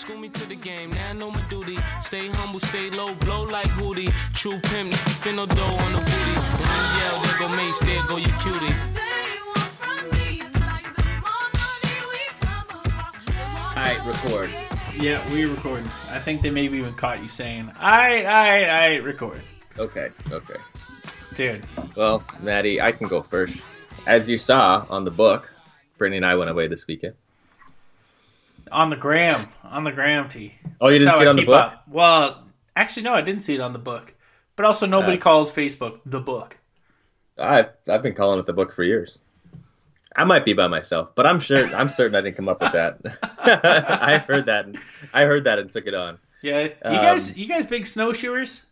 [0.00, 1.76] School me to the game, now I know my duty.
[2.00, 4.10] Stay humble, stay low, blow like Hootie.
[4.32, 6.36] True pimp, spin no dough on the booty.
[6.56, 8.74] When you yell, there go Mase, there go your cutie.
[13.76, 14.50] Alright, record.
[14.98, 15.82] Yeah, we record.
[16.08, 19.42] I think they maybe even caught you saying, "Alright, alright, alright, record."
[19.78, 20.56] Okay, okay.
[21.34, 21.62] Dude,
[21.94, 23.58] Well, Maddie, I can go first.
[24.06, 25.52] As you saw on the book,
[25.98, 27.16] Brittany and I went away this weekend.
[28.72, 30.54] On the gram, on the gram tee.
[30.80, 31.54] Oh, you didn't see it I on the book?
[31.60, 31.84] up.
[31.88, 32.44] Well,
[32.76, 34.14] actually, no, I didn't see it on the book.
[34.56, 36.58] But also, nobody Uh, calls Facebook the book.
[37.38, 39.20] I've I've been calling it the book for years.
[40.16, 42.72] I might be by myself, but I'm sure I'm certain I didn't come up with
[42.72, 42.98] that.
[44.02, 44.66] I heard that.
[44.66, 44.78] and-
[45.14, 46.18] I heard that and took it on.
[46.42, 48.62] Yeah, you Um, guys, you guys, big snowshoers.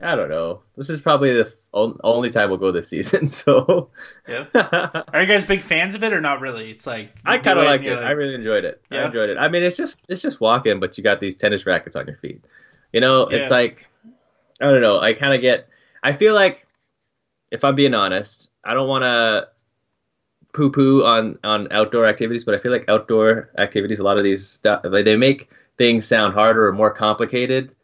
[0.00, 0.62] I don't know.
[0.76, 3.28] This is probably the only time we'll go this season.
[3.28, 3.88] So
[4.28, 4.44] Yeah.
[5.12, 6.70] Are you guys big fans of it or not really?
[6.70, 7.96] It's like I kind of liked it.
[7.96, 8.82] like- I really enjoyed it.
[8.90, 9.06] I Yeah?
[9.06, 9.38] enjoyed it.
[9.38, 12.16] I mean, it's just it's just walking, but you got these tennis rackets on your
[12.16, 12.44] feet.
[12.92, 13.86] You know, it's like
[14.60, 15.00] I don't know.
[15.00, 15.68] I kind of get.
[16.02, 16.66] I feel like
[17.50, 19.48] if I'm being honest, I don't want to
[20.52, 24.24] poo poo on on outdoor activities, but I feel like outdoor activities, a lot of
[24.24, 27.74] these stuff, like, they make things sound harder or more complicated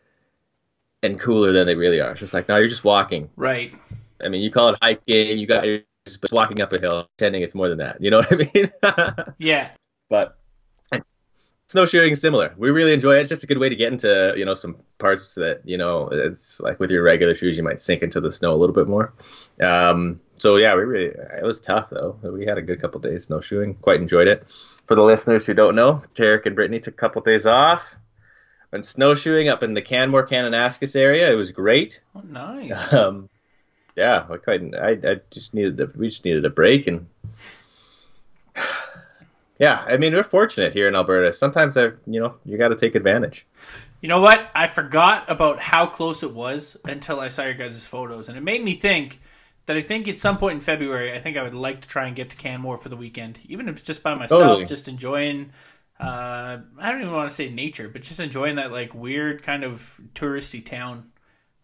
[1.02, 2.10] and cooler than they really are.
[2.12, 3.30] It's just like, no, you're just walking.
[3.36, 3.72] right.
[4.20, 7.42] I mean, you call it hiking, you got you're just walking up a hill, pretending
[7.42, 8.00] it's more than that.
[8.00, 9.34] You know what I mean?
[9.38, 9.70] Yeah,
[10.08, 10.36] but
[10.90, 11.22] it's
[11.68, 12.52] snowshoeing is similar.
[12.56, 13.20] We really enjoy it.
[13.20, 16.08] It's just a good way to get into you know some parts that you know
[16.08, 18.88] it's like with your regular shoes you might sink into the snow a little bit
[18.88, 19.12] more.
[19.62, 22.18] Um, so yeah, we really it was tough though.
[22.22, 23.74] We had a good couple days snowshoeing.
[23.74, 24.46] Quite enjoyed it.
[24.86, 27.94] For the listeners who don't know, Tarek and Brittany took a couple days off.
[28.70, 31.30] Went snowshoeing up in the Canmore Kananaskis area.
[31.32, 32.00] It was great.
[32.14, 32.92] oh, nice.
[32.92, 33.28] Um,
[33.96, 34.76] yeah, I couldn't.
[34.76, 35.80] I, I just needed.
[35.80, 37.06] A, we just needed a break, and
[39.58, 41.32] yeah, I mean we're fortunate here in Alberta.
[41.32, 43.44] Sometimes I, you know, you got to take advantage.
[44.00, 44.50] You know what?
[44.54, 48.42] I forgot about how close it was until I saw your guys' photos, and it
[48.42, 49.20] made me think
[49.66, 52.06] that I think at some point in February, I think I would like to try
[52.06, 54.64] and get to Canmore for the weekend, even if it's just by myself, Totally.
[54.64, 55.50] just enjoying.
[56.00, 59.64] Uh, I don't even want to say nature, but just enjoying that like weird kind
[59.64, 61.10] of touristy town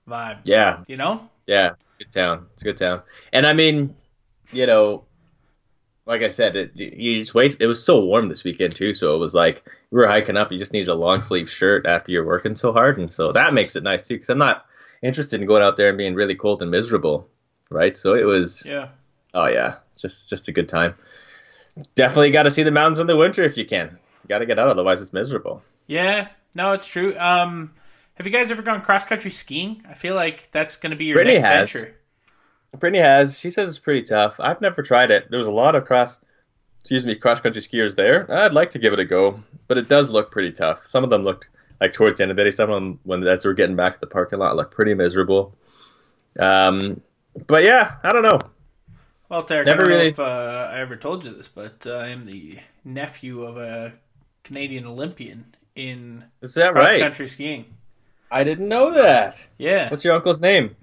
[0.08, 0.40] vibe.
[0.44, 1.28] Yeah, You know?
[1.46, 2.46] yeah, good town.
[2.54, 3.02] It's a good town,
[3.32, 3.94] and I mean,
[4.52, 5.04] you know,
[6.06, 7.56] like I said, it, you just wait.
[7.60, 10.50] It was so warm this weekend too, so it was like we were hiking up.
[10.50, 13.54] You just needed a long sleeve shirt after you're working so hard, and so that
[13.54, 14.14] makes it nice too.
[14.14, 14.66] Because I'm not
[15.02, 17.28] interested in going out there and being really cold and miserable,
[17.70, 17.96] right?
[17.96, 18.64] So it was.
[18.66, 18.88] Yeah.
[19.32, 20.94] Oh yeah, just just a good time.
[21.94, 23.98] Definitely got to see the mountains in the winter if you can.
[24.24, 25.62] You got to get out, otherwise it's miserable.
[25.86, 26.28] Yeah.
[26.54, 27.16] No, it's true.
[27.18, 27.72] Um,
[28.14, 29.82] have you guys ever gone cross country skiing?
[29.88, 31.72] I feel like that's going to be your Brittany next has.
[31.72, 31.96] venture.
[32.78, 33.38] Brittany has.
[33.38, 34.36] She says it's pretty tough.
[34.40, 35.28] I've never tried it.
[35.30, 36.20] There was a lot of cross,
[36.80, 38.30] excuse me, cross country skiers there.
[38.32, 40.86] I'd like to give it a go, but it does look pretty tough.
[40.86, 41.48] Some of them looked
[41.80, 42.50] like towards the end of the day.
[42.50, 45.54] Some of them, when as we're getting back to the parking lot, looked pretty miserable.
[46.38, 47.00] Um,
[47.46, 48.38] but yeah, I don't know.
[49.28, 51.86] Well, Tarek, Never I don't really- know if uh, I ever told you this, but
[51.86, 53.92] uh, I am the nephew of a
[54.44, 57.00] Canadian Olympian in Is that cross right?
[57.00, 57.64] country skiing.
[58.30, 59.42] I didn't know that.
[59.58, 59.90] Yeah.
[59.90, 60.76] What's your uncle's name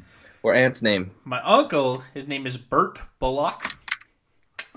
[0.43, 1.11] or aunt's name?
[1.23, 3.77] My uncle, his name is Bert Bullock,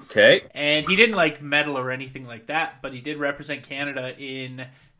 [0.04, 0.42] Okay.
[0.54, 4.56] and he didn't like medal or anything like that, but he did represent Canada in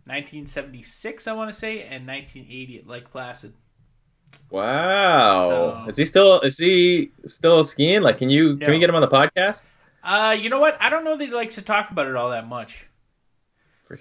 [0.06, 3.54] 1976, I want to say, and 1980 at Lake Placid.
[4.50, 5.48] Wow.
[5.48, 8.02] So- Is he still is he still skiing?
[8.02, 8.64] Like can you No.
[8.66, 9.64] can we get him on the podcast?
[10.02, 10.76] Uh, you know what?
[10.80, 12.86] I don't know that he likes to talk about it all that much.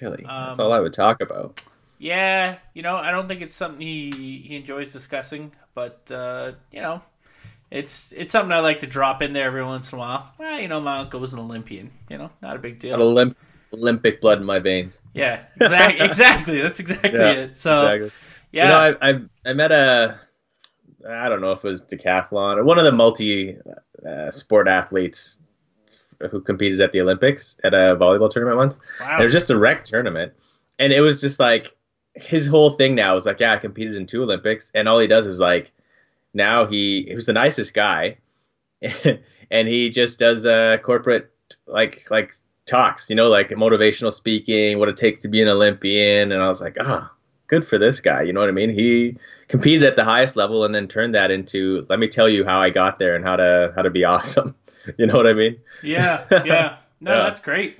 [0.01, 0.31] Really?
[0.39, 1.61] That's Um, all I would talk about.
[1.99, 6.81] Yeah, you know, I don't think it's something he he enjoys discussing, but uh, you
[6.81, 7.01] know,
[7.71, 10.33] it's it's something I like to drop in there every once in a while.
[10.39, 11.91] Well, you know, my uncle was an Olympian.
[12.09, 13.05] You know, not a big deal.
[13.05, 13.35] Olymp-
[13.73, 15.01] Olympic blood in my veins.
[15.13, 16.05] Yeah, exactly.
[16.05, 16.61] exactly.
[16.61, 17.55] That's exactly Yeah, it.
[17.57, 18.11] So exactly.
[18.51, 19.13] yeah, You know, I, I
[19.45, 20.19] I met a
[21.09, 23.57] I don't know if it was decathlon or one of the multi
[24.07, 25.41] uh, sport athletes
[26.31, 28.77] who competed at the Olympics at a volleyball tournament once.
[28.99, 29.19] wow.
[29.19, 30.33] It was just a rec tournament,
[30.79, 31.75] and it was just like
[32.15, 35.07] his whole thing now is like, yeah, I competed in two Olympics, and all he
[35.07, 35.71] does is like
[36.33, 38.17] now he he was the nicest guy,
[38.81, 41.31] and he just does uh, corporate
[41.67, 42.35] like like
[42.65, 46.47] talks, you know, like motivational speaking, what it takes to be an Olympian, and I
[46.47, 47.11] was like, ah,
[47.47, 48.69] good for this guy, you know what I mean?
[48.69, 49.17] He
[49.47, 52.59] competed at the highest level and then turned that into let me tell you how
[52.59, 54.55] I got there and how to how to be awesome.
[54.97, 55.57] You know what I mean?
[55.83, 56.77] yeah, yeah.
[57.01, 57.23] No, Yeah.
[57.23, 57.77] that's great.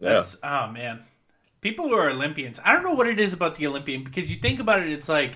[0.00, 0.14] Yeah.
[0.14, 1.02] That's oh man.
[1.60, 4.36] People who are Olympians, I don't know what it is about the Olympian because you
[4.36, 5.34] think about it, it's like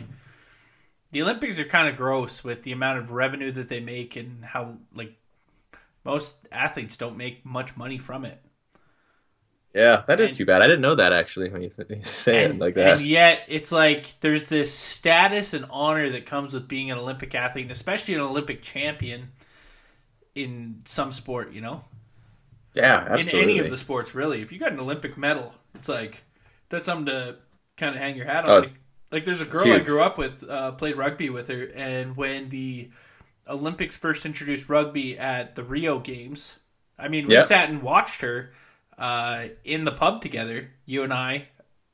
[1.10, 4.44] the Olympics are kind of gross with the amount of revenue that they make and
[4.44, 5.16] how like
[6.04, 8.40] most athletes don't make much money from it.
[9.74, 10.62] Yeah, that is And- too bad.
[10.62, 11.70] I didn't know that actually when you,
[12.02, 12.98] say it like that.
[12.98, 17.34] and yet it's like there's this status and honor that comes with being an Olympic
[17.34, 19.30] athlete, and especially an Olympic champion
[20.44, 21.52] in some sport.
[21.52, 21.84] You know,
[22.74, 23.40] yeah, absolutely.
[23.42, 24.42] in any of the sports, really.
[24.42, 26.22] If you got an Olympic medal, it's like
[26.68, 27.36] that's something to
[27.76, 28.50] kind of hang your hat on.
[28.50, 28.70] Oh, like,
[29.10, 32.48] like there's a girl I grew up with, uh, played rugby with her, and when
[32.50, 32.90] the
[33.48, 36.54] Olympics first introduced rugby at the Rio Games,
[36.98, 37.46] I mean, we Yep.
[37.46, 38.52] sat and watched her
[38.98, 41.48] uh, in the pub together, you and I,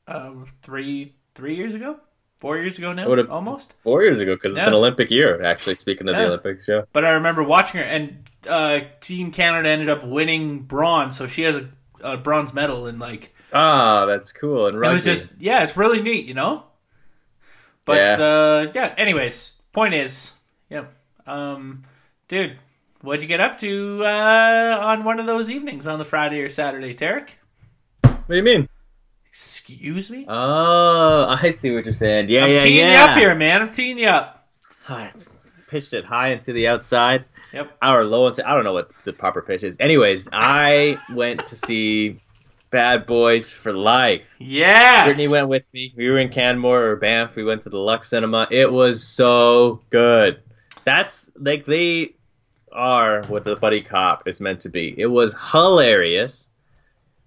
[0.07, 1.99] um, three three years ago,
[2.45, 3.73] four years ago now, Would've- almost.
[3.81, 4.67] Four years ago because it's Yeah.
[4.67, 5.41] an Olympic year.
[5.43, 6.21] Actually, speaking of Yeah.
[6.21, 6.81] the Olympics, yeah.
[6.93, 11.41] But I remember watching her, and uh, Team Canada ended up winning bronze, so she
[11.41, 11.67] has a,
[12.01, 14.67] a bronze medal, and like Ah, that's cool.
[14.67, 16.65] And it was just yeah, it's really neat, you know.
[17.85, 18.23] But Yeah.
[18.25, 18.93] uh, yeah.
[18.95, 20.31] Anyways, point is,
[20.69, 20.83] yeah,
[21.25, 21.81] um,
[22.27, 22.57] dude,
[23.01, 26.49] what'd you get up to uh, on one of those evenings on the Friday or
[26.49, 27.29] Saturday, Tarek?
[28.03, 28.69] what do you mean?
[29.67, 30.25] Excuse me.
[30.27, 32.29] Oh, I see what you're saying.
[32.29, 33.05] Yeah, I'm yeah, teeing yeah.
[33.05, 33.63] you up here, man.
[33.63, 34.47] I'm teeing you up.
[34.87, 35.11] I
[35.67, 37.25] pitched it high into the outside.
[37.51, 37.75] Yep.
[37.81, 38.47] Or low into.
[38.47, 39.77] I don't know what the proper pitch is.
[39.79, 42.19] Anyways, I went to see
[42.69, 44.21] Bad Boys for Life.
[44.37, 45.05] Yeah.
[45.05, 45.91] Brittany went with me.
[45.97, 47.35] We were in Canmore or Banff.
[47.35, 48.47] We went to the Lux Cinema.
[48.51, 50.43] It was so good.
[50.83, 52.13] That's like they
[52.71, 54.93] are what the buddy cop is meant to be.
[54.95, 56.47] It was hilarious,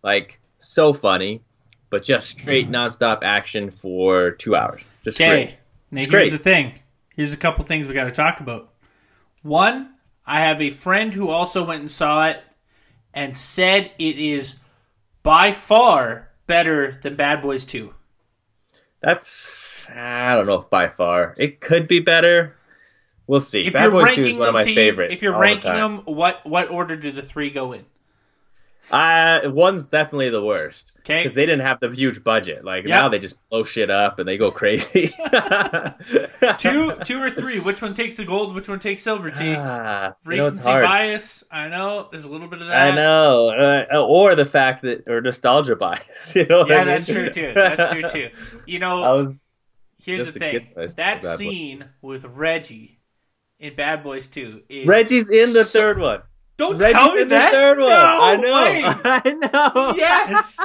[0.05, 1.43] like so funny,
[1.90, 2.75] but just straight mm-hmm.
[2.75, 4.88] nonstop action for two hours.
[5.05, 5.29] Just Okay.
[5.29, 5.58] great.
[5.90, 6.31] Now It's here's great.
[6.31, 6.75] the thing.
[7.14, 8.73] Here's a couple things we got to talk about.
[9.43, 9.94] One,
[10.26, 12.43] I have a friend who also went and saw it
[13.14, 14.55] and said it is
[15.23, 17.94] by far better than Bad Boys 2.
[19.00, 22.56] That's I don't know if by far it could be better.
[23.26, 23.67] We'll see.
[23.67, 25.14] If Bad Boys ranking Two is one of my favorites.
[25.14, 27.84] if you're all the ranking them, what what order do the three go in?
[28.90, 30.92] Uh, one's definitely the worst.
[31.04, 31.22] 'Kay.
[31.22, 32.64] Because they didn't have the huge budget.
[32.64, 32.96] Like Yeah.
[33.00, 35.08] now they just blow shit up and they go crazy.
[36.58, 37.60] Two, two or three?
[37.60, 38.54] Which one takes the gold?
[38.54, 39.30] Which one takes silver?
[39.30, 39.54] T.
[39.56, 41.44] Ah, you know, Recency bias.
[41.50, 42.08] I know.
[42.10, 42.92] There's a little bit of that.
[42.92, 46.34] I know, uh, or the fact that, or nostalgia bias.
[46.36, 46.66] You know?
[46.66, 46.86] Yeah, I mean?
[46.86, 47.52] that's true too.
[47.54, 48.31] That's true too.
[48.66, 49.44] You know, I was.
[50.02, 50.69] Here's the thing.
[50.96, 53.00] That scene with Reggie
[53.58, 56.22] in Bad Boys 2 is Reggie's in the so- third one.
[56.58, 57.52] Don't tell me in that.
[57.52, 57.88] the third one.
[57.88, 58.64] No I know.
[58.64, 58.82] way.
[59.05, 59.94] I know.
[59.96, 60.58] Yes.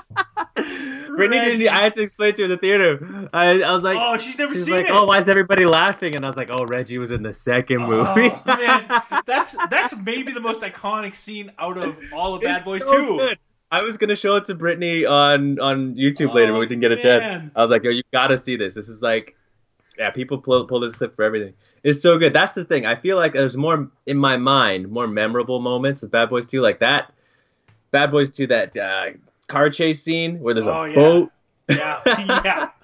[1.07, 1.67] Brittany didn't.
[1.69, 3.29] I had to explain to her in the theater.
[3.31, 4.91] I, I was like, oh, she's never she's seen like, it.
[4.91, 6.15] oh, why is everybody laughing?
[6.15, 8.31] And I was like, oh, Reggie was in the second oh, movie.
[8.33, 9.01] Oh, man.
[9.27, 12.91] That's that's maybe the most iconic scene out of all of Bad It's Boys so
[12.91, 13.17] 2.
[13.17, 13.39] good.
[13.71, 16.81] I was gonna show it to Brittany on on YouTube later, Oh, but we didn't
[16.81, 17.39] get a oh, man.
[17.39, 17.51] chance.
[17.55, 18.73] I was like, "Yo, you gotta see this.
[18.75, 19.35] This is like,
[19.97, 21.53] yeah, people pull pull this clip for everything.
[21.83, 22.33] It's so good.
[22.33, 22.85] That's the thing.
[22.85, 26.61] I feel like there's more in my mind, more memorable moments of Bad Boys 2,
[26.61, 27.11] like that.
[27.91, 29.09] Bad Boys 2, that uh,
[29.47, 30.95] car chase scene where there's Oh, a yeah.
[30.95, 31.31] boat.
[31.69, 32.69] Yeah, yeah.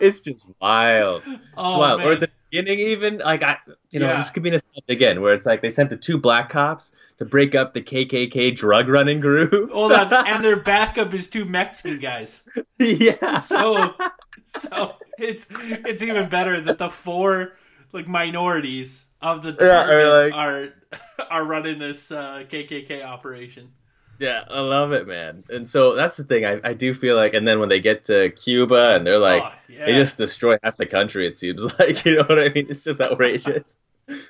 [0.00, 1.22] It's just wild.
[1.26, 2.00] It's Oh, wild.
[2.00, 2.12] Or man.
[2.14, 3.58] at the beginning, even like I,
[3.90, 4.16] you know, Yeah.
[4.16, 7.24] this could be nostalgia again, where it's like they sent the two black cops to
[7.24, 9.70] break up the KKK drug running group.
[9.70, 12.42] Hold on, and their backup is two Mexican guys.
[12.80, 13.38] yeah.
[13.38, 13.94] So,
[14.58, 17.52] so it's it's even better that the four
[17.92, 20.68] like minorities of the Yeah, department like- are
[21.30, 23.72] are running this uh, KKK operation.
[24.18, 25.42] Yeah, I love it, man.
[25.50, 26.44] And so that's the thing.
[26.44, 29.42] I, I do feel like, and then when they get to Cuba and they're like,
[29.42, 29.86] oh, yeah.
[29.86, 31.26] they just destroy half the country.
[31.26, 32.66] It seems like, you know what I mean?
[32.68, 33.78] It's just outrageous.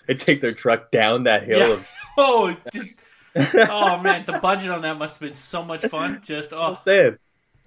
[0.06, 1.58] they take their truck down that hill.
[1.58, 1.74] Yeah.
[1.74, 2.94] Of, oh, just
[3.36, 6.20] oh man, the budget on that must have been so much fun.
[6.22, 7.18] Just oh, I'm saying.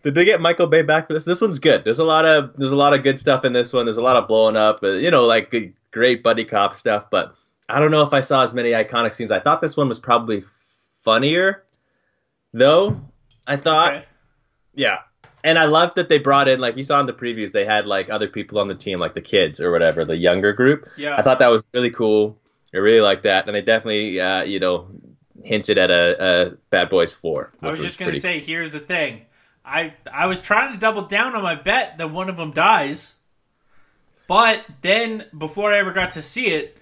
[0.06, 1.26] Did they get Michael Bay back for this?
[1.26, 1.84] This one's good.
[1.84, 3.86] There's a lot of there's a lot of good stuff in this one.
[3.86, 5.52] There's a lot of blowing up, uh, you know, like
[5.90, 7.10] great buddy cop stuff.
[7.10, 7.34] But
[7.68, 9.32] I don't know if I saw as many iconic scenes.
[9.32, 10.44] I thought this one was probably
[11.04, 11.64] funnier,
[12.54, 13.02] though.
[13.48, 14.06] I thought, okay.
[14.76, 15.00] yeah,
[15.44, 17.52] and I loved that they brought in like you saw in the previews.
[17.52, 20.54] They had like other people on the team, like the kids or whatever, the younger
[20.54, 20.88] group.
[20.98, 21.18] yeah.
[21.18, 22.38] I thought that was really cool.
[22.76, 24.88] I really liked that, and they definitely, uh, you know,
[25.44, 27.54] hinted at a, a Bad Boys Four.
[27.60, 29.22] I was which just gonna pretty say, here's the thing.
[29.66, 33.16] I I was trying to double down on my bet that one of them dies,
[34.28, 36.78] but then before I ever got to see it,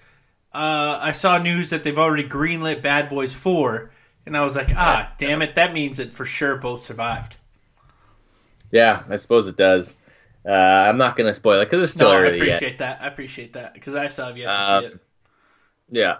[0.52, 3.90] uh, I saw news that they've already greenlit Bad Boys Four,
[4.26, 7.36] and I was like, ah, damn it, that means that for sure both survived.
[8.70, 9.94] Yeah, I suppose it does.
[10.46, 12.62] Uh, I'm not gonna spoil it because it's still no, I early yet.
[12.62, 13.00] appreciate that.
[13.00, 15.00] I appreciate that because I still have yet to Um, see it.
[15.90, 16.16] Yeah,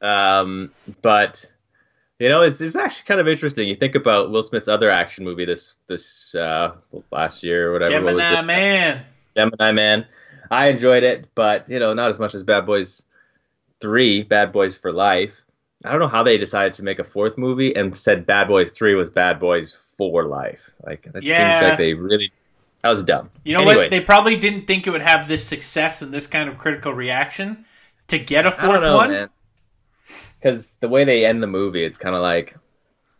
[0.00, 0.72] um,
[1.02, 1.44] but
[2.18, 3.68] you know, it's it's actually kind of interesting.
[3.68, 6.74] You think about Will Smith's other action movie this this uh,
[7.10, 8.04] last year or whatever.
[8.04, 8.44] what was Gemini it?
[8.46, 9.04] Man.
[9.36, 10.06] Gemini Man.
[10.50, 13.04] I enjoyed it, but you know, not as much as Bad Boys
[13.80, 15.34] Three, Bad Boys for Life.
[15.84, 18.70] I don't know how they decided to make a fourth movie and said Bad Boys
[18.72, 20.70] Three was Bad Boys for life.
[20.84, 21.52] Like that Yeah.
[21.52, 22.32] seems like they really
[22.82, 23.30] that was dumb.
[23.44, 23.90] You know Anyways, what?
[23.90, 27.64] They probably didn't think it would have this success and this kind of critical reaction
[28.08, 29.10] to get a fourth know, one.
[29.10, 29.28] man.
[30.40, 32.56] Because the way they end the movie, it's kind of like.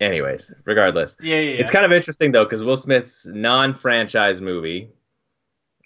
[0.01, 1.61] Anyways, regardless, Yeah, yeah, yeah.
[1.61, 4.91] it's kind of interesting though because Will Smith's non-franchise movie,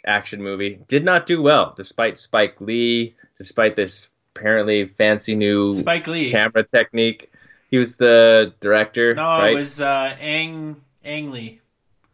[0.04, 6.06] action movie, did not do well despite Spike Lee, despite this apparently fancy new Spike
[6.06, 6.30] Lee.
[6.30, 7.32] camera technique.
[7.70, 9.52] He was the director, no, right?
[9.52, 11.62] it was uh, Ang Ang Lee,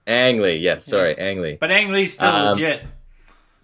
[0.07, 1.57] Ang Lee, yes, sorry, Ang Lee.
[1.61, 2.85] but Ang Lee's still Um, legit.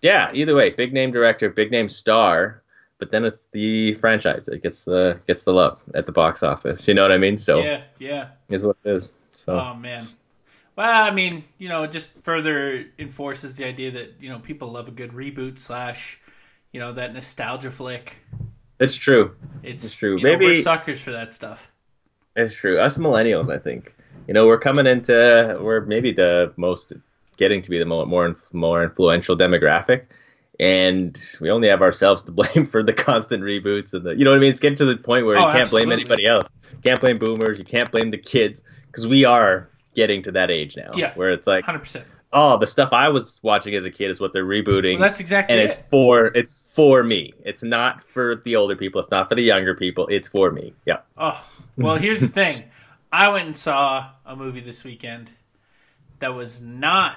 [0.02, 2.63] Yeah, either way, big name director, big name star,
[2.98, 6.86] but then it's the franchise that gets the gets the love at the box office.
[6.88, 7.38] You know what I mean?
[7.38, 8.28] So Yeah, yeah.
[8.50, 9.12] is what it is.
[9.30, 10.08] So Oh man.
[10.76, 14.72] Well, I mean, you know, it just further enforces the idea that you know people
[14.72, 16.18] love a good reboot slash,
[16.72, 18.16] you know, that nostalgia flick.
[18.80, 19.36] it's true.
[19.62, 20.16] It's, It's true.
[20.18, 21.70] you know, Maybe- we're suckers for that stuff.
[22.36, 22.80] It's true.
[22.80, 23.94] Us millennials, I think.
[24.26, 26.92] You know, we're coming into we're maybe the most
[27.36, 30.06] getting to be the more more, more influential demographic,
[30.60, 34.30] and we only have ourselves to blame for the constant reboots and the you know
[34.30, 34.50] what I mean.
[34.50, 36.48] It's getting to the point where Oh, you can't blame anybody else.
[36.72, 37.58] You can't blame boomers.
[37.58, 41.12] You can't blame the kids because we are getting to that age now Yeah.
[41.14, 42.04] where it's like Hundred percent.
[42.32, 44.98] oh the stuff I was watching as a kid is what they're rebooting.
[44.98, 45.70] Well, that's exactly and it.
[45.70, 47.32] it's for it's for me.
[47.44, 49.00] It's not for the older people.
[49.00, 50.06] It's not for the younger people.
[50.08, 50.74] It's for me.
[50.86, 50.98] Yeah.
[51.16, 51.40] Oh,
[51.76, 52.62] well, here's the thing.
[53.12, 55.30] I went and saw a movie this weekend
[56.18, 57.14] that was not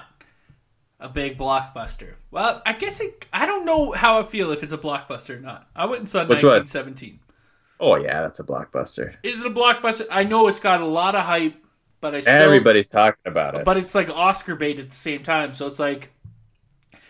[1.00, 2.14] a big blockbuster.
[2.30, 5.40] Well, I guess it, I don't know how I feel if it's a blockbuster or
[5.40, 5.68] not.
[5.74, 6.58] I went and saw Which one?
[6.58, 7.20] 1917.
[7.80, 9.14] Oh yeah, that's a blockbuster.
[9.22, 10.06] Is it a blockbuster?
[10.10, 11.54] I know it's got a lot of hype,
[12.00, 13.64] but I still Everybody's talking about it.
[13.64, 15.54] but it's like Oscar bait at the same time.
[15.54, 16.10] So it's like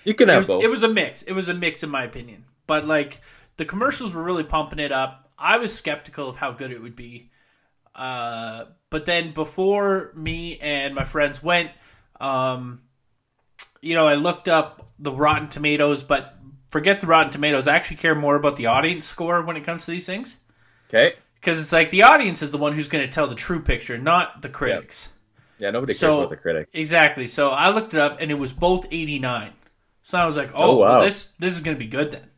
[0.04, 0.62] you can it have was, both.
[0.64, 1.22] it was a mix.
[1.22, 2.44] It was a mix in my opinion.
[2.66, 3.22] But like
[3.56, 5.30] the commercials were really pumping it up.
[5.38, 7.30] I was skeptical of how good it would be.
[7.94, 11.70] Uh, but then before me and my friends went,
[12.20, 12.82] um,
[13.80, 16.34] you know, I looked up the Rotten Tomatoes, but
[16.68, 17.68] forget the Rotten Tomatoes.
[17.68, 20.38] I actually care more about the audience score when it comes to these things
[20.88, 21.14] okay.
[21.40, 23.96] because it's like the audience is the one who's going to tell the true picture,
[23.98, 25.08] not the critics.
[25.58, 26.68] Yeah, nobody cares So- about the critic.
[26.72, 27.26] Exactly.
[27.26, 29.52] So I looked it up, and it was both eighty nine.
[30.04, 31.04] So I was like, Oh, "Oh, well, wow.
[31.04, 32.30] this this is gonna be good then."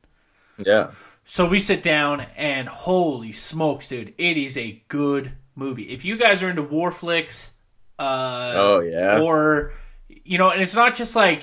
[0.58, 0.90] Yeah.
[1.24, 5.90] So we sit down, and holy smokes, dude, it is a good movie.
[5.90, 7.50] If you guys are into war flicks,
[7.98, 9.20] uh, Oh yeah.
[9.20, 9.74] or
[10.30, 11.42] you know, and it's not just like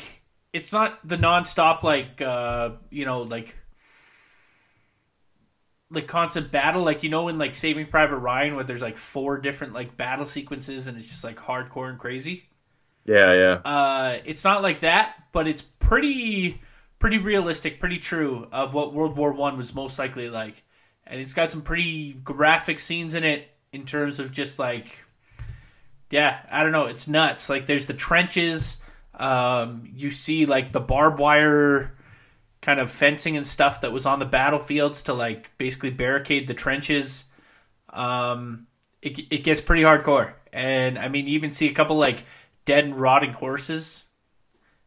[0.54, 3.54] it's not the nonstop like uh, you know like
[5.92, 9.40] like constant battle like you know in like Saving Private Ryan where there's like four
[9.40, 12.46] different like battle sequences and it's just like hardcore and crazy.
[13.06, 13.54] yeah, yeah.
[13.70, 16.62] Uh, it's not like that, but it's pretty
[16.98, 20.64] pretty realistic, pretty true of what World War One was most likely like,
[21.06, 25.04] and it's got some pretty graphic scenes in it in terms of just like,
[26.10, 27.50] yeah, I don't know, it's nuts.
[27.50, 28.78] Like there's the trenches,
[29.14, 31.96] um, you see like the barbed wire
[32.62, 36.54] kind of fencing and stuff that was on the battlefields to like basically barricade the
[36.54, 37.26] trenches.
[37.90, 38.68] Um,
[39.02, 42.24] it it gets pretty hardcore, and I mean you even see a couple like
[42.66, 44.04] dead and rotting horses.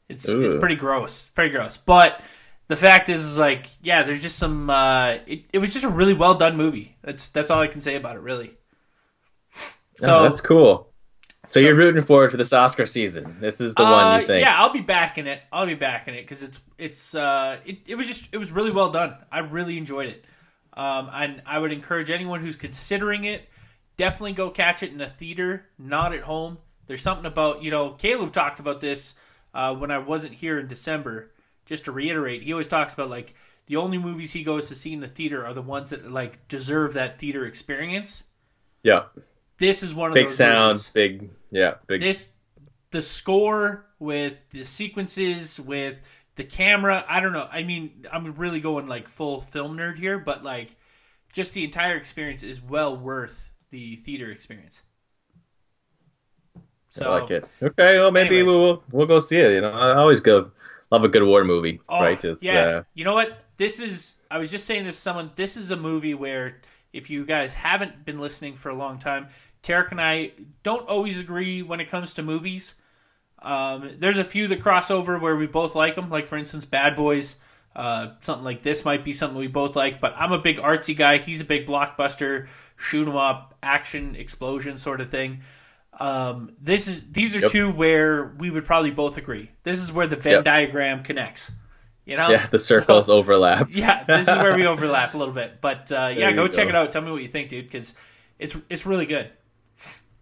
[0.09, 1.77] It's it's pretty gross, pretty gross.
[1.77, 2.21] But
[2.67, 4.71] the fact is, is like yeah, there's just some.
[4.71, 6.97] Uh, it it was just a really well done movie.
[7.03, 8.57] That's that's all I can say about it, really.
[10.01, 10.90] So oh, that's cool.
[11.51, 13.37] So, you're rooting forward to this Oscar season.
[13.41, 14.43] This is the Uh, one you think.
[14.43, 15.43] Yeah, I'll be back in it.
[15.53, 18.51] I'll be back in it because it's it's uh it, it was just it was
[18.51, 19.17] really well done.
[19.31, 20.25] I really enjoyed it.
[20.73, 23.49] Um, and I would encourage anyone who's considering it,
[23.97, 26.59] definitely go catch it in a theater, not at home.
[26.87, 29.15] There's something about you know Caleb talked about this
[29.53, 31.33] uh, when I wasn't here in December.
[31.67, 33.35] Just to reiterate, he always talks about like
[33.67, 36.49] the only movies he goes to see in the theater are the ones that like
[36.49, 38.25] deserve that theater experience.
[38.83, 39.05] Yeah.
[39.59, 42.29] This is one of those Big those sound, movies big yeah, big this
[42.91, 45.97] the score with the sequences with
[46.37, 50.19] the camera i don't know i mean i'm really going like full film nerd here
[50.19, 50.75] but like
[51.33, 54.83] just the entire experience is well worth the theater experience
[56.93, 57.49] so I like it.
[57.63, 58.47] Okay, well maybe anyways.
[58.49, 59.53] we'll we'll go see it.
[59.53, 60.51] You know, I always go
[60.91, 62.23] love a good war movie, Oh, right?
[62.23, 62.59] It's, yeah.
[62.59, 63.45] uh, you know what?
[63.57, 64.15] This is.
[64.29, 65.31] I was just saying this to someone.
[65.37, 66.61] This is a movie where,
[66.93, 69.29] if you guys haven't been listening for a long time,
[69.63, 72.75] Tarek and I don't always agree when it comes to movies.
[73.43, 76.11] Um, there's a few that cross over where we both like them.
[76.11, 77.37] Like for instance, Bad Boys.
[77.75, 80.01] Uh, something like this might be something we both like.
[80.01, 81.19] But I'm a big artsy guy.
[81.19, 85.43] He's a big blockbuster, shoot 'em up, action, explosion sort of thing.
[85.99, 87.51] Um, this is these are Yep.
[87.51, 89.51] two where we would probably both agree.
[89.63, 90.45] This is where the Venn Yep.
[90.45, 91.51] diagram connects.
[92.07, 92.29] You know?
[92.31, 93.69] Yeah, the circles So- overlap.
[93.71, 95.61] yeah, this is where we overlap a little bit.
[95.61, 96.91] But uh, yeah, There go check it out.
[96.91, 97.95] Tell me what you think, dude, because
[98.39, 99.31] it's it's really good.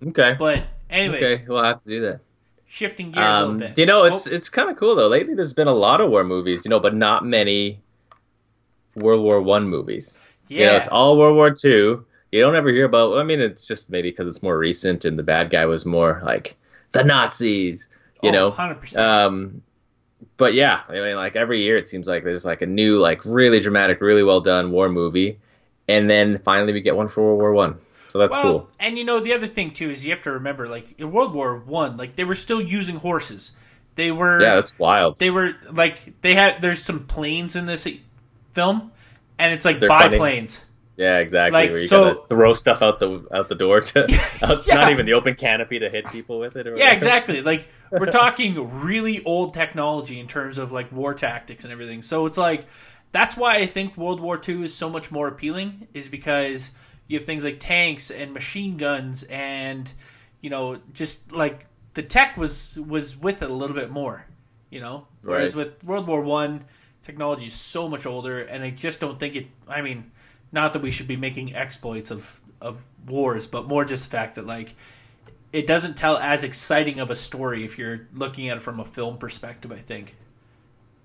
[0.06, 0.36] Okay.
[0.38, 2.20] But anyways, Okay, we'll have to do that.
[2.66, 3.78] shifting gears a Um, little bit.
[3.78, 5.08] you know it's Oh, it's kind of cool though.
[5.08, 7.80] Lately, there's been a lot of war movies, you know, but not many
[8.96, 10.18] World War One movies.
[10.48, 12.04] yeah, You know, it's all World War Two.
[12.32, 13.16] You don't ever hear about.
[13.18, 16.20] I mean, it's just maybe because it's more recent and the bad guy was more
[16.24, 16.56] like
[16.92, 17.88] the Nazis.
[18.22, 18.96] You Oh, know, 100%.
[18.98, 19.62] Um,
[20.36, 23.24] but yeah, I mean, like every year it seems like there's like a new, like
[23.24, 25.38] really dramatic, really well done war movie,
[25.88, 27.78] and then finally we get one for World War One.
[28.08, 28.68] So that's well, cool.
[28.80, 31.34] and you know the other thing too is you have to remember, like in World
[31.34, 33.52] War One, like they were still using horses.
[33.96, 35.18] They were Yeah, that's wild.
[35.18, 37.86] they were like they had there's some planes in this
[38.52, 38.92] film,
[39.38, 40.10] and it's like They're funny.
[40.16, 40.60] biplanes.
[40.96, 41.60] Yeah, exactly.
[41.60, 44.02] Like, where you so- gotta throw stuff out the out the door to
[44.42, 44.74] out, Yeah.
[44.74, 46.66] not even the open canopy to hit people with it.
[46.66, 46.94] Or Yeah, whatever.
[46.96, 47.42] exactly.
[47.42, 52.02] Like we're talking really old technology in terms of like war tactics and everything.
[52.02, 52.66] So it's like
[53.12, 56.70] that's why I think World War II is so much more appealing is because
[57.08, 59.90] you have things like tanks and machine guns and
[60.40, 64.24] you know just like the tech was was with it a little bit more,
[64.70, 65.08] you know.
[65.22, 66.64] Whereas with World War 1
[67.02, 70.12] technology is so much older and I just don't think it I mean
[70.52, 74.34] not that we should be making exploits of of wars, but more just the fact
[74.36, 74.74] that like
[75.52, 78.84] it doesn't tell as exciting of a story if you're looking at it from a
[78.84, 79.72] film perspective.
[79.72, 80.14] I think.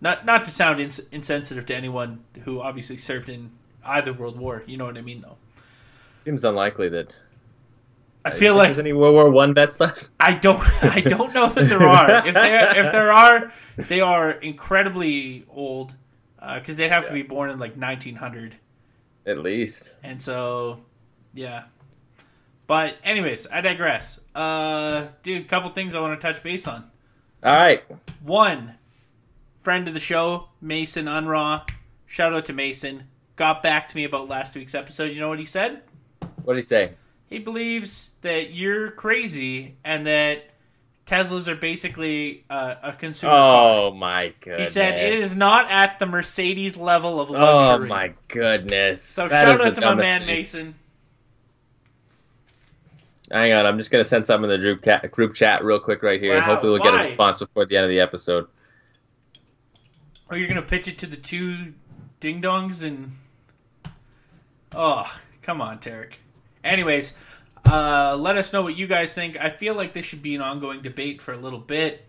[0.01, 3.51] Not not to sound ins- insensitive to anyone who obviously served in
[3.85, 4.63] either World War.
[4.67, 5.37] You know what I mean, though.
[6.23, 7.17] Seems unlikely that.
[8.25, 10.09] I feel like there's any World War One vets left.
[10.19, 12.25] I don't I don't know that there are.
[12.27, 15.93] If there if there are, they are incredibly old
[16.55, 18.55] because they'd have to be born in like 1900,
[19.25, 19.95] At least.
[20.03, 20.79] and so
[21.33, 21.63] yeah.
[22.65, 24.19] But anyways, I digress.
[24.33, 26.89] Uh, dude, couple things I want to touch base on.
[27.43, 27.83] All right.
[28.23, 28.75] One,
[29.59, 31.67] friend of the show, Mason Unraw.
[32.05, 33.03] Shout out to Mason.
[33.35, 35.11] Got back to me about last week's episode.
[35.11, 35.81] You know what he said?
[36.43, 36.91] What do he say?
[37.29, 40.43] He believes that you're crazy and that
[41.05, 43.89] Teslas are basically uh, a consumer car.
[43.89, 44.69] Oh my goodness.
[44.69, 47.87] He said it is not at the Mercedes level of luxury.
[47.87, 49.01] Oh my goodness.
[49.01, 50.27] So That shout out to my man thing.
[50.27, 50.75] Mason.
[53.31, 56.03] Hang on, I'm just gonna send something in the group chat, group chat real quick
[56.03, 58.47] right here, and hopefully we'll get a response before the end of the episode.
[60.29, 61.73] Or you're gonna pitch it to the two
[62.19, 63.17] ding dongs and
[64.75, 66.13] oh, come on, Tarek.
[66.63, 67.13] Anyways,
[67.65, 69.37] uh, let us know what you guys think.
[69.39, 72.05] I feel like this should be an ongoing debate for a little bit.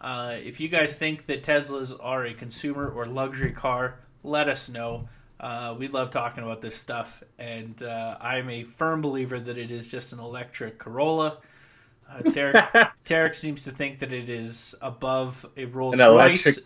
[0.00, 4.68] Uh, if you guys think that Teslas are a consumer or luxury car, let us
[4.68, 5.08] know.
[5.40, 9.70] Uh, we love talking about this stuff, and uh, I'm a firm believer that it
[9.70, 11.38] is just an electric Corolla.
[12.10, 16.58] Uh, Tarek, Tarek seems to think that it is above a Rolls An Royce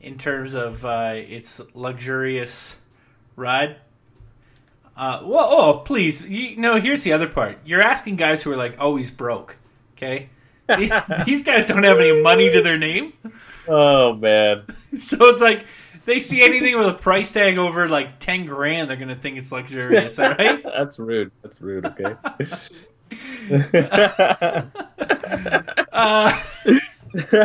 [0.00, 2.74] in, in terms of uh, its luxurious
[3.36, 3.76] ride.
[4.96, 7.58] Uh, well, oh, please, you know, here's the other part.
[7.64, 9.56] You're asking guys who are like always broke,
[9.96, 10.28] okay?
[11.26, 13.12] these, guys don't have any money to their name,
[13.68, 14.64] Oh man.
[14.98, 15.66] so it's like
[16.04, 19.52] they see anything with a price tag over like ten grand, they're gonna think it's
[19.52, 20.18] luxurious.
[20.18, 20.62] All right?
[20.64, 21.30] That's rude.
[21.42, 21.86] That's rude.
[21.86, 22.14] Okay.
[25.92, 26.40] Uh,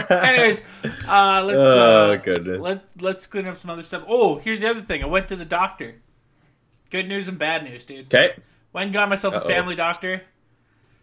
[0.10, 0.64] anyways,
[1.08, 2.62] uh, let's Oh, uh, goodness.
[2.62, 4.04] let let's clean up some other stuff.
[4.08, 5.04] Oh, here's the other thing.
[5.04, 5.96] I went to the doctor.
[6.90, 8.06] Good news and bad news, dude.
[8.14, 8.36] okay.
[8.74, 9.48] Went and got myself a Uh-oh.
[9.48, 10.22] family doctor.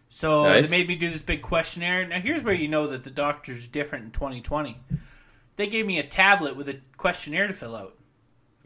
[0.09, 0.69] So Nice.
[0.69, 2.07] they made me do this big questionnaire.
[2.07, 4.77] Now here's where you know that the doctor's different in 2020.
[5.57, 7.95] They gave me a tablet with a questionnaire to fill out.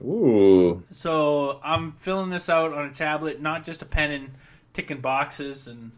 [0.01, 0.83] Ooh.
[0.91, 4.29] So I'm filling this out on a tablet, not just a pen and
[4.73, 5.67] ticking boxes.
[5.67, 5.91] And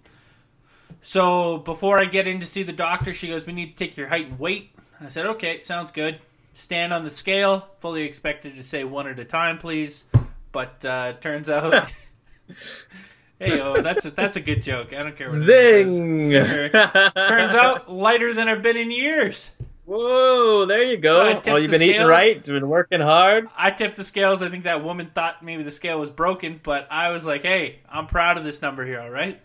[1.02, 3.98] so before I get in to see the doctor, she goes, "We need to take
[3.98, 6.20] your height and weight." I said, "Okay, sounds good."
[6.54, 7.68] Stand on the scale.
[7.80, 10.04] Fully expected to say one at a time, please,
[10.52, 11.90] but uh, turns out,
[13.40, 14.94] hey, oh, that's a, that's a good joke.
[14.94, 15.36] I don't care what.
[15.38, 16.32] Zing.
[16.32, 19.52] Turns out lighter than I've been in years.
[19.86, 21.34] Whoa, there you So go.
[21.34, 22.10] tipped oh, you've been eating scales.
[22.10, 23.50] right, been working hard.
[23.58, 24.42] I tipped the scales.
[24.42, 27.80] I think that woman thought maybe the scale was broken, but I was like, "Hey,
[27.90, 29.02] I'm proud of this number here.
[29.02, 29.42] All right,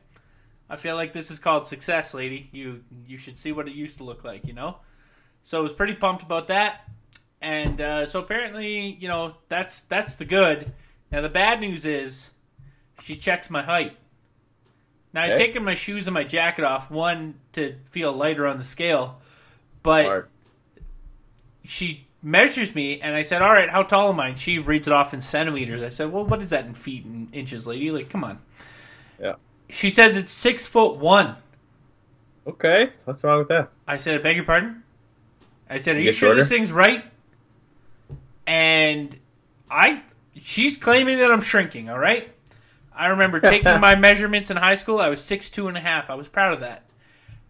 [0.71, 2.49] I feel like this is called success, lady.
[2.53, 4.77] You you should see what it used to look like, you know."
[5.43, 6.85] So I was pretty pumped about that,
[7.41, 10.73] and uh, so apparently, you know, that's that's the good.
[11.13, 12.31] Now the bad news is,
[13.03, 13.97] she checks my height.
[15.13, 18.65] Now I've taken my shoes and my jacket off, one to feel lighter on the
[18.65, 19.19] scale,
[19.83, 20.31] but Smart.
[21.65, 24.29] she measures me and I said, All right, how tall am I?
[24.29, 25.81] And she reads it off in centimeters.
[25.81, 27.91] I said, Well, what is that in feet and inches, lady?
[27.91, 28.41] Like, come on.
[29.21, 29.35] Yeah.
[29.71, 31.37] She says it's six foot one.
[32.47, 32.91] Okay.
[33.05, 33.71] What's wrong with that?
[33.87, 34.83] I said, I beg your pardon?
[35.71, 37.05] I said, Are You you sure this thing's right?
[38.47, 39.17] and
[39.71, 40.03] I
[40.41, 41.89] she's claiming that I'm shrinking.
[41.89, 42.31] All right.
[42.95, 44.99] I remember taking my measurements in high school.
[45.01, 46.09] I was six two and a half.
[46.11, 46.85] I was proud of that.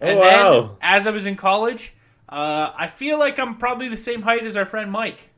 [0.00, 0.76] And Oh, then wow.
[0.80, 1.94] as I was in college,
[2.28, 5.30] uh, I feel like I'm probably the same height as our friend Mike,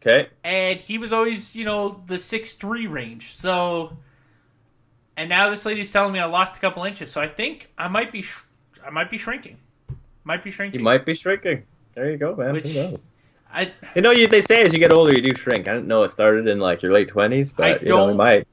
[0.00, 0.28] Okay.
[0.44, 3.34] and he was always you know the six three range.
[3.34, 3.96] So,
[5.16, 7.10] and now this lady's telling me I lost a couple inches.
[7.10, 8.42] So I think I might be sh-
[8.86, 9.56] I might be shrinking.
[10.24, 10.80] Might be shrinking.
[10.80, 11.62] You might be shrinking.
[11.94, 12.52] There you go, man.
[12.52, 13.00] Which- Who knows?
[13.52, 15.68] I You know, you, they say as you get older, you do shrink.
[15.68, 18.14] I didn't know it started in like your late twenties, but I you know, it
[18.14, 18.46] might.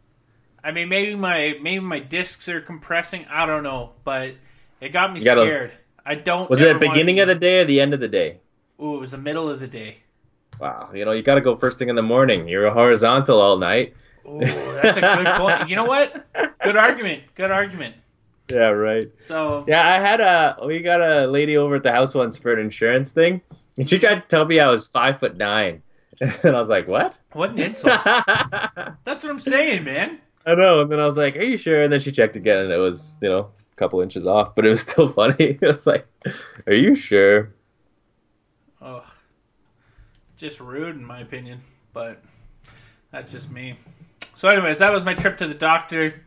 [0.64, 3.26] I mean, maybe my maybe my discs are compressing.
[3.30, 4.36] I don't know, but
[4.82, 5.72] it got me gotta- scared.
[6.06, 6.50] I don't.
[6.50, 8.38] Was it the beginning of the day or the end of the day?
[8.80, 9.98] Ooh, it was the middle of the day.
[10.60, 10.92] Wow.
[10.94, 12.48] You know, you got to go first thing in the morning.
[12.48, 13.96] You're horizontal all night.
[14.28, 15.70] Ooh, that's a good point.
[15.70, 16.26] You know what?
[16.64, 17.24] Good argument.
[17.36, 17.96] Good argument.
[18.52, 19.06] Yeah, right.
[19.20, 22.54] So Yeah, I had a we got a lady over at the house once for
[22.54, 23.42] an insurance thing,
[23.78, 25.82] and she tried to tell me I was five foot nine,
[26.22, 28.04] and I was like, "What?" what an insult.
[28.06, 30.20] That's what I'm saying, man.
[30.46, 30.82] I know.
[30.82, 32.78] And then I was like, "Are you sure?" And then she checked again, and it
[32.78, 35.36] was you know a couple inches off, but it was still funny.
[35.40, 36.08] It was like,
[36.68, 37.54] "Are you sure?"
[38.82, 39.04] Oh,
[40.38, 41.62] just rude in my opinion,
[41.94, 42.22] but
[43.12, 43.78] that's just me.
[44.36, 46.22] So, anyways, that was my trip to the doctor,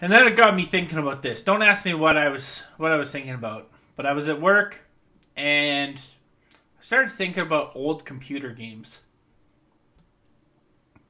[0.00, 1.42] and then it got me thinking about this.
[1.42, 4.40] Don't ask me what I was what I was thinking about, but I was at
[4.40, 4.83] work
[5.36, 9.00] and I started thinking about old computer games.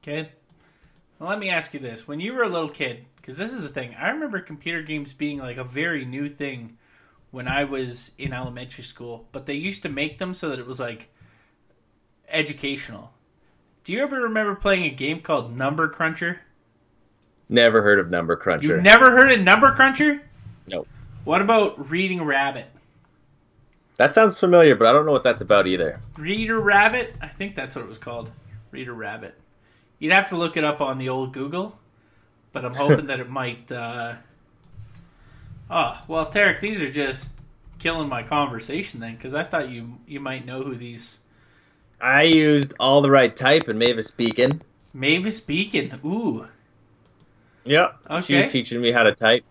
[0.01, 0.29] Okay,
[1.19, 3.61] now let me ask you this: When you were a little kid, because this is
[3.61, 6.77] the thing, I remember computer games being like a very new thing
[7.31, 10.67] when I was in elementary school, but they used to make them so that it
[10.67, 11.09] was like
[12.29, 13.11] educational.
[13.83, 16.39] Do you ever remember playing a game called Number Cruncher?
[17.49, 18.75] Never heard of Number Cruncher.
[18.75, 20.21] You've never heard of Number Cruncher?
[20.67, 20.87] Nope.
[21.23, 22.67] What about Reading Rabbit?
[23.97, 26.01] That sounds familiar, but I don't know what that's about either.
[26.17, 27.15] Reader Rabbit?
[27.21, 28.31] I think that's what it was called.
[28.71, 29.35] Reader Rabbit.
[29.99, 31.77] You'd have to look it up on the old Google,
[32.51, 33.71] but I'm hoping that it might.
[33.71, 34.15] Uh...
[35.69, 37.29] Oh well, Tarek, these are just
[37.79, 41.19] killing my conversation then, because I thought you you might know who these
[42.01, 44.61] I used all the right type in Mavis Beacon.
[44.93, 45.99] Mavis Beacon.
[46.05, 46.47] Ooh,
[47.63, 48.23] Yep.
[48.23, 49.43] She was teaching me how to type,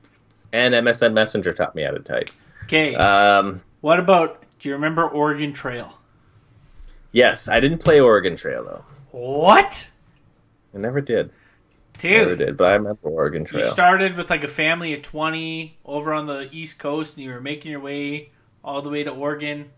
[0.53, 2.31] and MSN Messenger taught me how to type.
[2.65, 2.95] okay.
[2.95, 4.43] Um, what about?
[4.59, 5.99] Do you remember Oregon Trail?
[7.13, 8.85] yes, I didn't play Oregon Trail though.
[9.11, 9.91] What,
[10.75, 11.31] I never did.
[12.03, 12.39] Never dude?
[12.39, 13.67] did, but I remember Oregon Trail.
[13.67, 17.31] You started with like a family of 20 over on the East Coast, and you
[17.31, 18.31] were making your way
[18.65, 19.71] all the way to Oregon.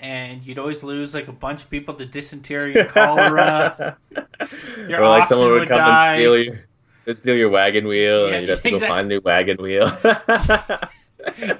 [0.00, 3.98] And you'd always lose like a bunch of people to dysentery and cholera.
[4.88, 6.14] Or like someone would would come die.
[6.14, 9.08] and steal your, steal your wagon wheel, Yeah, and you'd have to go find a
[9.08, 9.96] new wagon wheel.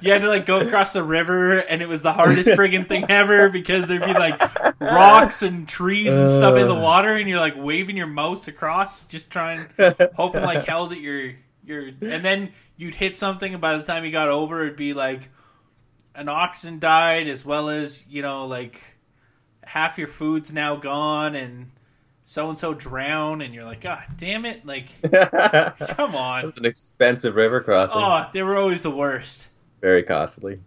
[0.01, 3.05] you had to like go across the river, and it was the hardest friggin' thing
[3.09, 4.39] ever because there'd be like
[4.81, 6.79] rocks and trees and stuff in the Uh.
[6.81, 9.67] water, and you're like waving your mouse across, just trying,
[10.15, 11.33] hoping like hell that you're
[11.65, 14.93] you're, and then you'd hit something, and by the time you got over, it'd be
[14.93, 15.29] like
[16.15, 18.81] an oxen died, as well as you know like
[19.63, 21.71] half your food's now gone, and
[22.25, 26.47] so and so drowned, and you're like, God damn it, like come on.
[26.49, 28.01] It's an expensive river crossing.
[28.01, 29.47] Oh, they were always the worst.
[29.83, 30.61] Very costly.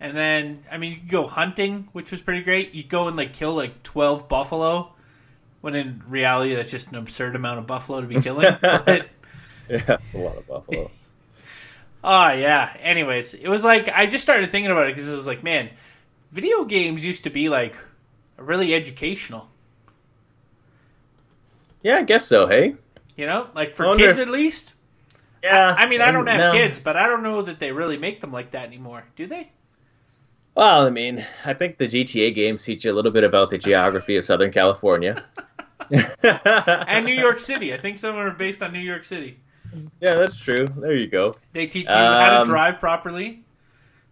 [0.00, 2.74] And then, I mean, you could go hunting, which was pretty great.
[2.74, 4.92] You'd go and like kill like twelve buffalo,
[5.60, 8.56] when in reality that's just an absurd amount of buffalo to be killing.
[8.60, 9.06] but
[9.68, 10.90] Yeah, a lot of buffalo.
[12.02, 12.76] oh yeah.
[12.80, 15.70] Anyways, it was like I just started thinking about it because it was like, man,
[16.32, 17.76] video games used to be like
[18.36, 19.48] really educational.
[21.82, 22.48] yeah, I guess so.
[22.48, 22.74] Hey.
[23.16, 24.72] You know, like for wonder kids at least.
[25.42, 25.74] Yeah.
[25.76, 26.52] I mean, I don't have no.
[26.52, 29.04] kids, but I don't know that they really make them like that anymore.
[29.16, 29.50] Do they?
[30.54, 33.58] Well, I mean, I think the GTA games teach you a little bit about the
[33.58, 35.24] geography of Southern California.
[35.90, 37.74] And New York City.
[37.74, 39.38] I think some are based on New York City.
[40.00, 40.66] Yeah, that's true.
[40.66, 41.36] There you go.
[41.52, 43.44] They teach you how to Um, drive properly,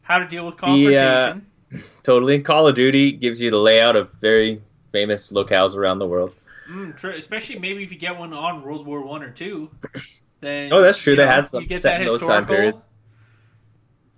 [0.02, 1.46] how to deal with uh, confrontation.
[2.02, 2.40] Totally.
[2.40, 4.60] Call of Duty gives you the layout of very
[4.92, 6.34] famous locales around the world.
[6.68, 7.12] Mm, true.
[7.16, 9.70] Especially maybe if you get one on World War One or two,
[10.40, 11.16] then Oh, that's true.
[11.16, 12.54] They know, had some You get set that in those time historical.
[12.54, 12.78] periods.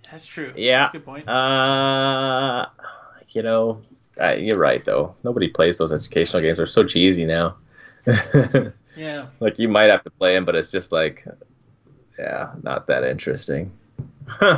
[0.09, 0.53] That's true.
[0.55, 0.79] Yeah.
[0.81, 1.29] That's a good point.
[1.29, 2.65] Uh,
[3.29, 3.81] you know,
[4.19, 5.15] uh, you're right though.
[5.23, 6.57] Nobody plays those educational games.
[6.57, 7.55] They're so cheesy now.
[8.95, 9.27] yeah.
[9.39, 11.25] like you might have to play them, but it's just like,
[12.19, 13.71] yeah, not that interesting.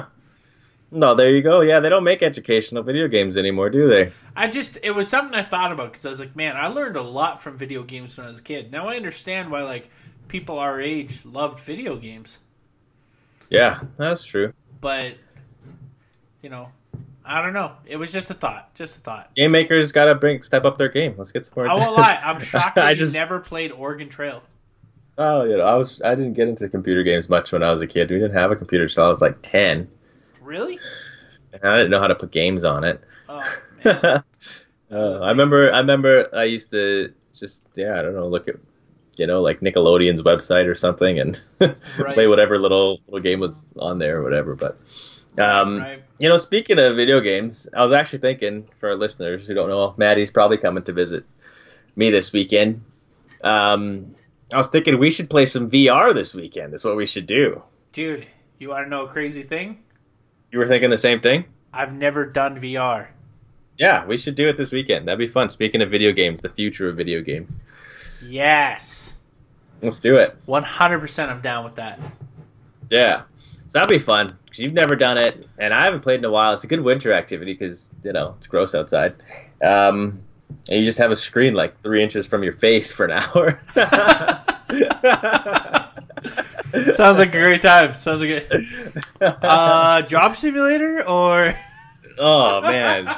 [0.95, 1.61] No, there you go.
[1.61, 4.13] Yeah, they don't make educational video games anymore, do they?
[4.35, 6.97] I just it was something I thought about because I was like, man, I learned
[6.97, 8.71] a lot from video games when I was a kid.
[8.71, 9.89] Now I understand why like
[10.27, 12.37] people our age loved video games,
[13.49, 14.53] Yeah, that's true.
[14.81, 15.13] but
[16.41, 16.69] you know,
[17.25, 17.71] I don't know.
[17.85, 18.73] It was just a thought.
[18.75, 19.33] Just a thought.
[19.35, 21.15] Game makers got to bring step up their game.
[21.17, 21.67] Let's get some more.
[21.69, 22.19] I won't lie.
[22.21, 24.43] I'm shocked that I you just- never played Oregon Trail.
[25.17, 27.81] Oh, you know, I was I didn't get into computer games much when I was
[27.81, 28.09] a kid.
[28.09, 29.87] We didn't have a computer until I was like ten,
[30.41, 30.79] Really?
[31.53, 32.99] and I didn't know how to put games on it.
[33.29, 33.43] Oh
[33.85, 33.95] man.
[33.95, 34.21] uh,
[35.19, 38.55] I remember I remember I used to just yeah I don't know look at
[39.17, 41.41] you know like Nickelodeon's website or something and
[42.13, 44.55] play whatever little little game was on there or whatever.
[44.55, 44.79] But
[45.37, 46.03] um, right.
[46.19, 49.69] you know, speaking of video games, I was actually thinking for our listeners who don't
[49.69, 51.25] know, Maddie's probably coming to visit
[51.95, 52.83] me this weekend.
[53.43, 54.15] Um,
[54.51, 56.73] I was thinking we should play some VR this weekend.
[56.73, 57.63] That's what we should do.
[57.91, 58.27] Dude,
[58.59, 59.79] you want to know a crazy thing?
[60.51, 61.45] You were thinking the same thing?
[61.73, 63.07] I've never done VR.
[63.77, 65.07] Yeah, we should do it this weekend.
[65.07, 65.49] That'd be fun.
[65.49, 67.55] Speaking of video games, the future of video games.
[68.23, 69.02] Yes.
[69.83, 70.35] Let's do it.
[70.47, 71.99] 100% I'm down with that.
[72.89, 73.23] Yeah.
[73.67, 76.31] So that'd be fun because you've never done it, and I haven't played in a
[76.31, 76.53] while.
[76.53, 79.15] It's a good winter activity because you know it's gross outside,
[79.63, 80.21] um,
[80.69, 83.59] and you just have a screen like three inches from your face for an hour.
[86.93, 87.95] Sounds like a great time.
[87.95, 88.47] Sounds like
[89.21, 91.55] a uh, job simulator or
[92.19, 93.15] oh man,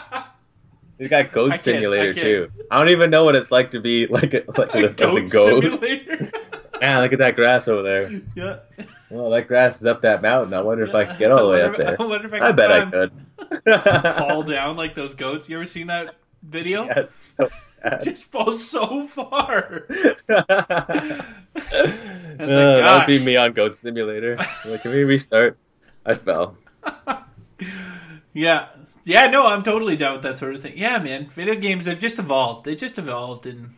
[0.97, 2.51] he's got goat simulator I too.
[2.71, 5.29] I don't even know what it's like to be like a, like a, a goat.
[5.29, 6.31] simulator.
[6.81, 8.21] Man, look at that grass over there.
[8.35, 8.59] yeah.
[9.09, 10.53] Well, that grass is up that mountain.
[10.53, 11.95] I wonder if I could get all the way up there.
[11.99, 13.11] I wonder if I, I bet I could.
[14.17, 15.49] fall down like those goats.
[15.49, 16.85] You ever seen that video?
[16.85, 17.49] Yeah, so.
[18.01, 19.85] Just fall so far.
[20.27, 24.37] Uh, like, that would be me on Goat Simulator.
[24.65, 25.57] like, can we restart?
[26.03, 26.57] I fell.
[28.33, 28.67] Yeah.
[29.05, 30.77] Yeah, no, I'm totally down with that sort of thing.
[30.77, 31.29] Yeah, man.
[31.29, 32.65] Video games, they've just evolved.
[32.65, 33.75] They just evolved and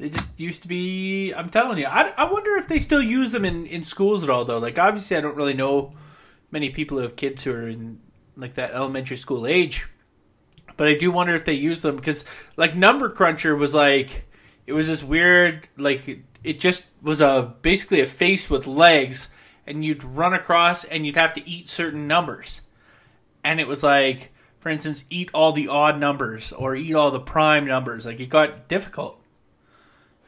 [0.00, 1.86] they just used to be I'm telling you.
[1.86, 4.58] I, I wonder if they still use them in, in schools at all though.
[4.58, 5.92] Like obviously I don't really know
[6.50, 8.00] many people who have kids who are in
[8.36, 9.86] like that elementary school age.
[10.76, 12.24] But I do wonder if they use them because
[12.56, 14.26] like Number Cruncher was like
[14.66, 19.28] it was this weird like it just was a basically a face with legs
[19.66, 22.62] and you'd run across and you'd have to eat certain numbers
[23.44, 27.20] and it was like for instance eat all the odd numbers or eat all the
[27.20, 29.19] prime numbers like it got difficult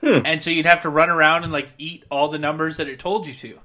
[0.03, 0.19] Hmm.
[0.25, 2.99] and so you'd have to run around and like eat all the numbers that it
[2.99, 3.59] told you to.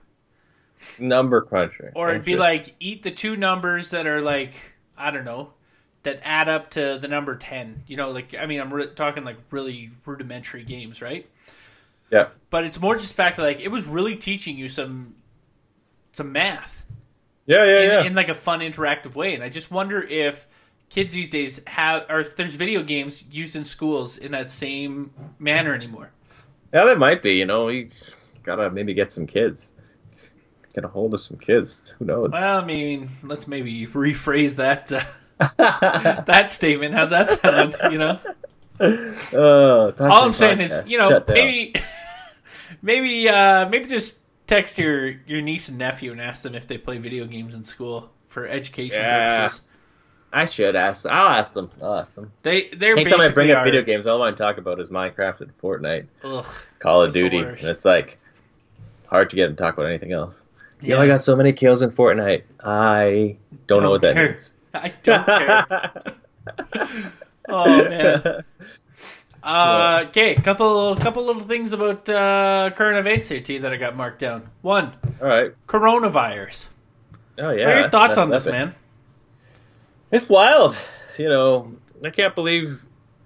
[1.00, 1.91] Number cruncher.
[1.95, 4.54] or it'd be like eat the two numbers that are like
[4.95, 5.50] i don't know
[6.04, 9.23] that add up to the number 10 you know like i mean i'm re- talking
[9.23, 11.28] like really rudimentary games right?
[12.12, 15.15] Yeah, but it's more just the fact that like it was really teaching you some
[16.12, 16.84] some math.
[17.45, 18.04] Yeah, yeah, in, yeah.
[18.06, 19.34] in like a fun interactive way.
[19.34, 20.45] And i just wonder if
[20.89, 25.12] kids these days have or if there's video games used in schools in that same
[25.39, 26.12] manner anymore
[26.73, 27.34] yeah, that might be.
[27.34, 27.89] You know, we
[28.43, 29.69] gotta maybe get some kids.
[30.73, 31.82] Get a hold of some kids.
[31.97, 32.30] Who knows?
[32.32, 35.03] well i mean let's maybe rephrase that uh,
[36.25, 38.19] that statement how's that sound you know
[38.80, 41.34] talk all i'm saying is you know Shut down.
[41.36, 41.73] maybe
[42.82, 46.77] maybe uh maybe just text your your niece and nephew and ask them if they
[46.77, 49.41] play video games in school for education Yeah.
[49.47, 49.62] purposes
[50.32, 51.06] I should ask.
[51.06, 51.70] I'll ask them.
[51.82, 52.32] I'll ask them.
[52.44, 54.80] they they're Anytime I bring up our- video games, all I want to talk about
[54.80, 56.46] is Minecraft and Fortnite, Ugh,
[56.80, 58.18] Call of Duty, and it's like
[59.08, 60.42] hard to get them to talk about anything else.
[60.82, 60.88] yeah.
[60.88, 62.44] You know, I got so many kills in Fortnite.
[62.63, 63.38] I
[63.68, 64.54] don't, know what that means.
[64.74, 66.13] I don't care.
[67.50, 68.44] oh man.
[69.44, 73.96] Uh, okay, couple couple little things about uh, current events here, T, that I got
[73.96, 74.50] marked down.
[74.62, 75.54] One, All right.
[75.68, 76.68] coronavirus.
[77.38, 77.66] Oh yeah.
[77.68, 78.76] what are your thoughts that's on this, man?
[80.12, 80.78] It's wild.
[81.17, 82.82] You know, I can't believe.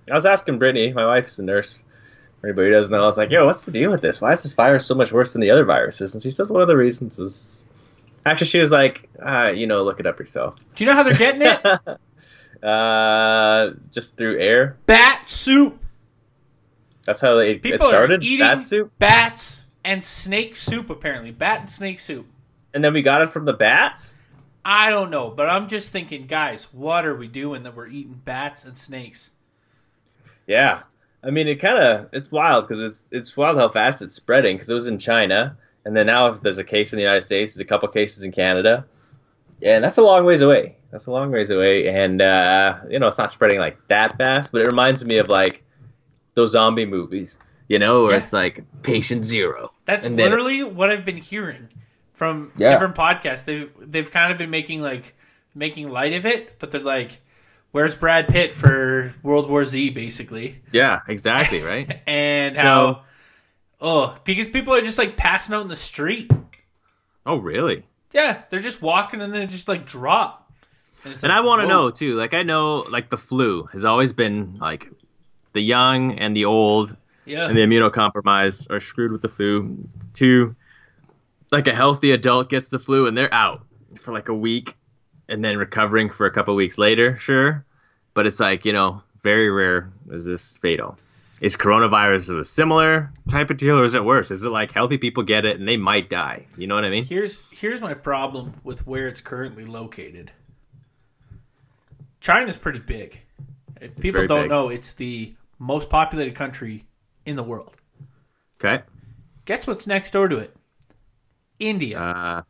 [0.09, 1.75] I was asking Brittany, my wife's a nurse.
[2.39, 4.19] For anybody who doesn't know, I was like, "Yo, what's the deal with this?
[4.19, 6.61] Why is this virus so much worse than the other viruses?" And she says one
[6.61, 7.65] of the reasons is
[8.25, 11.03] actually she was like, ah, "You know, look it up yourself." Do you know how
[11.03, 12.63] they're getting it?
[12.63, 14.77] uh, just through air.
[14.87, 15.79] Bat soup.
[17.05, 18.23] That's how they, it started.
[18.39, 20.89] Bat soup, bats and snake soup.
[20.89, 22.25] Apparently, bat and snake soup.
[22.73, 24.17] and then we got it from the bats.
[24.63, 28.21] I don't know, but I'm just thinking, guys, what are we doing that we're eating
[28.23, 29.31] bats and snakes?
[30.47, 30.83] Yeah,
[31.23, 34.55] I mean, it kind of it's wild because it's it's wild how fast it's spreading
[34.55, 37.21] because it was in China, and then now if there's a case in the United
[37.21, 38.85] States, there's a couple cases in Canada,
[39.59, 40.75] yeah, and that's a long ways away.
[40.91, 44.51] That's a long ways away, and uh, you know it's not spreading like that fast,
[44.51, 45.63] but it reminds me of like
[46.33, 48.17] those zombie movies, you know, where Yeah.
[48.17, 49.71] it's like patient zero.
[49.85, 51.67] That's literally what I've been hearing
[52.21, 52.69] from Yeah.
[52.73, 53.45] different podcasts.
[53.45, 55.15] They've they've kind of been making like
[55.55, 57.19] making light of it, but they're like,
[57.71, 61.99] "Where's Brad Pitt for World War Z?" Basically, Yeah, exactly, right.
[62.07, 63.01] and So- how
[63.81, 66.29] oh because people are just like passing out in the street.
[67.25, 67.85] oh, really?
[68.13, 70.51] Yeah, they're just walking and then just like drop.
[71.03, 72.13] it's And like, I want to know too.
[72.17, 74.91] Like I know, like the flu has always been like
[75.53, 77.47] the young and the old Yeah.
[77.47, 79.87] and the immunocompromised are screwed with the flu.
[80.13, 80.55] Two,
[81.51, 83.65] like a healthy adult gets the flu and they're out
[83.99, 84.77] for like a week,
[85.27, 87.17] and then recovering for a couple weeks later.
[87.17, 87.65] Sure,
[88.13, 90.97] but it's like you know, very rare is this fatal.
[91.41, 94.29] Is coronavirus a similar type of deal, or is it worse?
[94.29, 96.45] Is it like healthy people get it and they might die?
[96.55, 97.03] You know what I mean?
[97.03, 100.31] Here's here's my problem with where it's currently located.
[102.19, 103.21] China's pretty big.
[103.81, 104.51] If people don't big.
[104.51, 106.83] know, it's the most populated country
[107.25, 107.75] in the world.
[108.63, 108.83] Okay.
[109.45, 110.55] Guess what's next door to it?
[111.61, 111.99] India.
[111.99, 112.41] Uh,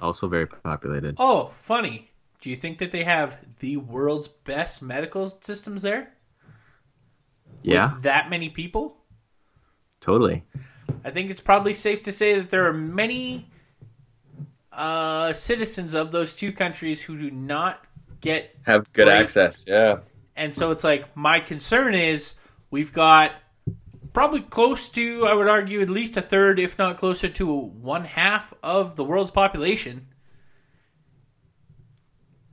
[0.00, 1.16] also very populated.
[1.18, 2.10] oh, funny.
[2.40, 6.12] Do you think that they have the world's best medical systems there?
[7.62, 8.96] Yeah, With that many people?
[10.00, 10.42] totally.
[11.04, 13.50] I think it's probably safe to say that there are many
[14.72, 17.84] uh, citizens of those two countries who do not
[18.20, 19.20] get Have good Right.
[19.22, 19.64] access.
[19.66, 19.98] Yeah.
[20.36, 22.34] And so it's like my concern is
[22.70, 23.32] we've got
[24.12, 28.04] probably close to I would argue at least a third, if not closer to one
[28.04, 30.06] half of the world's population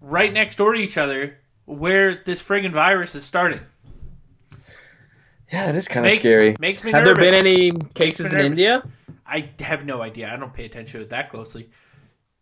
[0.01, 3.59] right next door to each other where this friggin' virus is starting.
[5.51, 7.21] Yeah, it is kind of Makes, makes me Have nervous.
[7.23, 8.39] there been any cases in.
[8.39, 8.83] India?
[9.25, 10.31] I have no idea.
[10.31, 11.69] I don't pay attention to it that closely.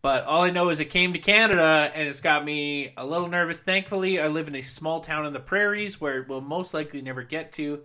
[0.02, 3.28] But all I know is it came to Canada and it's got me a little
[3.28, 3.58] nervous.
[3.60, 7.02] Thankfully, I live in a small town in the prairies where it will most likely
[7.02, 7.82] never get to.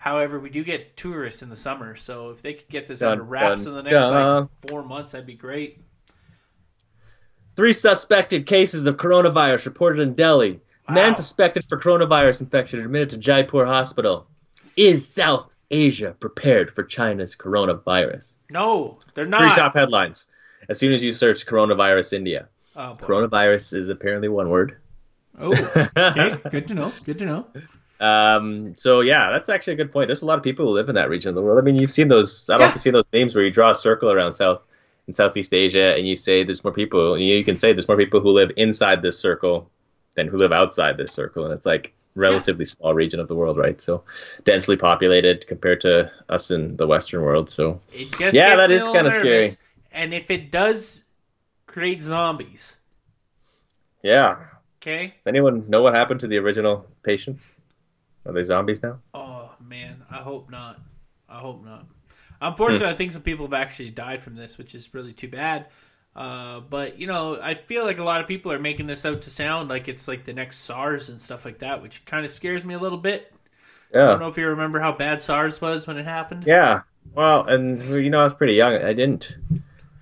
[0.00, 3.12] However, we do get tourists in the summer, so if they could get this Dun,
[3.12, 4.40] under wraps dun, in the next dun.
[4.40, 5.82] like four months, that'd be great.
[7.54, 10.60] Three suspected cases of coronavirus reported in Delhi.
[10.88, 10.94] Wow.
[10.94, 14.26] Man suspected for coronavirus infection admitted to Jaipur hospital.
[14.74, 18.36] Is South Asia prepared for China's coronavirus?
[18.48, 19.40] No, they're not.
[19.42, 20.26] Three top headlines.
[20.70, 24.78] As soon as you search coronavirus India, Oh, coronavirus is apparently one word.
[25.38, 26.38] oh, okay.
[26.50, 26.92] Good to know.
[27.04, 27.46] Good to know.
[28.00, 30.08] Um, so yeah, that's actually a good point.
[30.08, 31.58] There's a lot of people who live in that region of the world.
[31.58, 32.48] I mean, you've seen those.
[32.48, 32.74] I don't know if Yeah.
[32.76, 34.62] you've seen those names where you draw a circle around South
[35.06, 37.14] in Southeast Asia, and you say there's more people.
[37.14, 39.70] And you, can say there's more people who live inside this circle
[40.14, 43.56] than who live outside this circle, and it's like relatively small region of the world,
[43.56, 43.80] right?
[43.80, 44.02] So
[44.44, 47.50] densely populated compared to us in the Western world.
[47.50, 47.80] So
[48.32, 49.56] Yeah, that is little kinda scary.
[49.92, 51.04] And if it does
[51.66, 52.76] create zombies,
[54.02, 54.36] yeah,
[54.80, 57.54] okay, does anyone know what happened to the original patients?
[58.26, 58.98] Are they zombies now?
[59.14, 60.80] Oh man, I hope not.
[61.28, 61.86] I hope not.
[62.42, 62.94] Unfortunately, Hmm.
[62.94, 65.66] I think some people have actually died from this, which is really too bad.
[66.16, 69.22] Uh, but you know, I feel like a lot of people are making this out
[69.22, 72.30] to sound like it's like the next SARS and stuff like that, which kind of
[72.30, 73.32] scares me a little bit.
[73.94, 74.02] Yeah.
[74.04, 76.44] I don't know if you remember how bad SARS was when it happened.
[76.46, 76.82] Yeah.
[77.14, 78.74] Well, and you know, I was pretty young.
[78.74, 79.36] I didn't.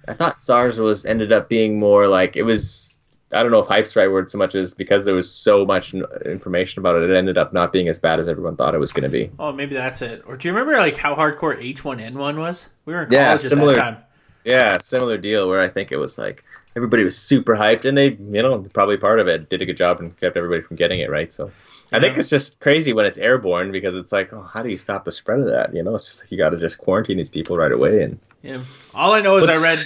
[0.06, 2.97] I thought SARS was ended up being more like it was.
[3.32, 5.66] I don't know if hype's the right word so much as because there was so
[5.66, 5.92] much
[6.24, 8.92] information about it, it ended up not being as bad as everyone thought it was
[8.92, 9.30] going to be.
[9.38, 10.22] Oh, maybe that's it.
[10.26, 12.66] Or do you remember like how hardcore H1N1 was?
[12.86, 13.96] We were in Yeah, college at similar- that time.
[14.44, 16.42] Yeah, similar deal where I think it was like
[16.74, 19.76] everybody was super hyped and they, you know, probably part of it did a good
[19.76, 21.30] job and kept everybody from getting it right.
[21.30, 21.50] So
[21.92, 24.78] I think it's just crazy when it's airborne because it's like, oh, how do you
[24.78, 25.74] stop the spread of that?
[25.74, 28.18] You know, it's just like you got to just quarantine these people right away and
[28.42, 28.62] Yeah.
[28.94, 29.78] All I know is I read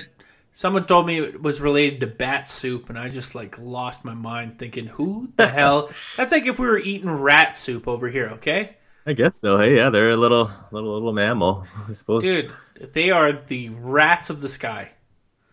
[0.53, 4.15] someone told me it was related to bat soup, and I just like lost my
[4.15, 5.91] mind thinking, who the hell?
[6.17, 9.59] That's like if we were eating rat soup over here, okay, I guess so.
[9.59, 11.67] Hey, yeah, they're a little, little, little mammal.
[11.89, 12.23] I suppose.
[12.23, 12.53] dude?
[12.93, 14.91] They are the rats of the sky.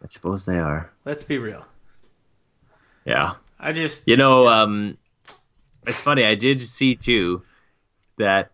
[0.04, 0.92] I suppose they are.
[1.06, 1.66] Let's be real.
[3.06, 3.34] Yeah.
[3.60, 4.98] I just You know, um,
[5.86, 6.26] it's funny.
[6.26, 7.44] I did see too
[8.18, 8.52] that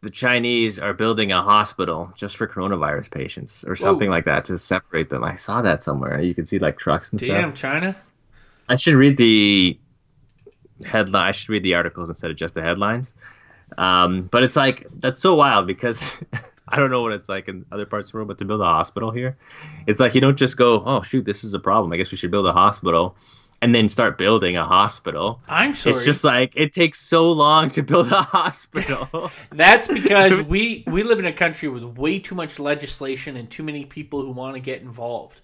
[0.00, 4.58] the Chinese are building a hospital just for coronavirus patients or something like that to
[4.58, 5.24] separate them.
[5.24, 6.20] I saw that somewhere.
[6.20, 7.36] You can see like trucks and damn stuff.
[7.40, 7.96] Damn, China.
[8.68, 9.78] I should read the
[10.84, 11.28] headline.
[11.28, 13.12] I should read the articles instead of just the headlines.
[13.76, 16.14] Um, but it's like that's so wild because
[16.68, 18.60] I don't know what it's like in other parts of the world, but to build
[18.60, 19.36] a hospital here,
[19.86, 21.92] it's like you don't just go, "Oh shoot, this is a problem.
[21.92, 23.16] I guess we should build a hospital,"
[23.60, 25.40] and then start building a hospital.
[25.48, 25.96] I'm sorry.
[25.96, 29.30] It's just like it takes so long to build a hospital.
[29.50, 33.62] That's because we we live in a country with way too much legislation and too
[33.62, 35.40] many people who want to get involved.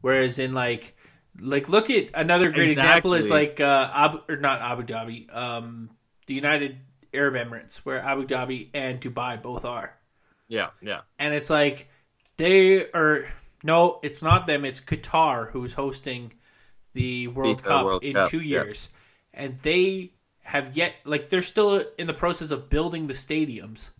[0.00, 0.96] Whereas in like
[1.38, 5.90] like look at another great example is like uh Abu or not Abu Dhabi, um
[6.26, 6.78] the United
[7.14, 9.94] Arab Emirates where Abu Dhabi and Dubai both are.
[10.48, 11.00] yeah, yeah.
[11.18, 11.88] And it's like
[12.36, 13.26] they are
[13.62, 16.32] no, it's not them, it's Qatar who's hosting
[16.96, 18.64] the World FIFA Cup World in Cup, 2 yeah.
[18.64, 18.88] years.
[19.32, 23.90] And they have yet like they're still in the process of building the stadiums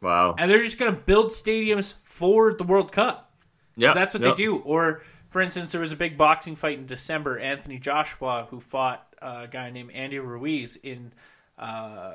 [0.00, 0.34] Wow.
[0.38, 3.32] and they're just going to build stadiums for the World Cup.
[3.76, 4.30] Yeah, that's what yeah.
[4.30, 4.58] they do.
[4.58, 7.38] Or for instance, there was a big boxing fight in December.
[7.38, 11.12] Anthony Joshua, who fought uh, a guy named Andy Ruiz in,
[11.58, 12.12] uh,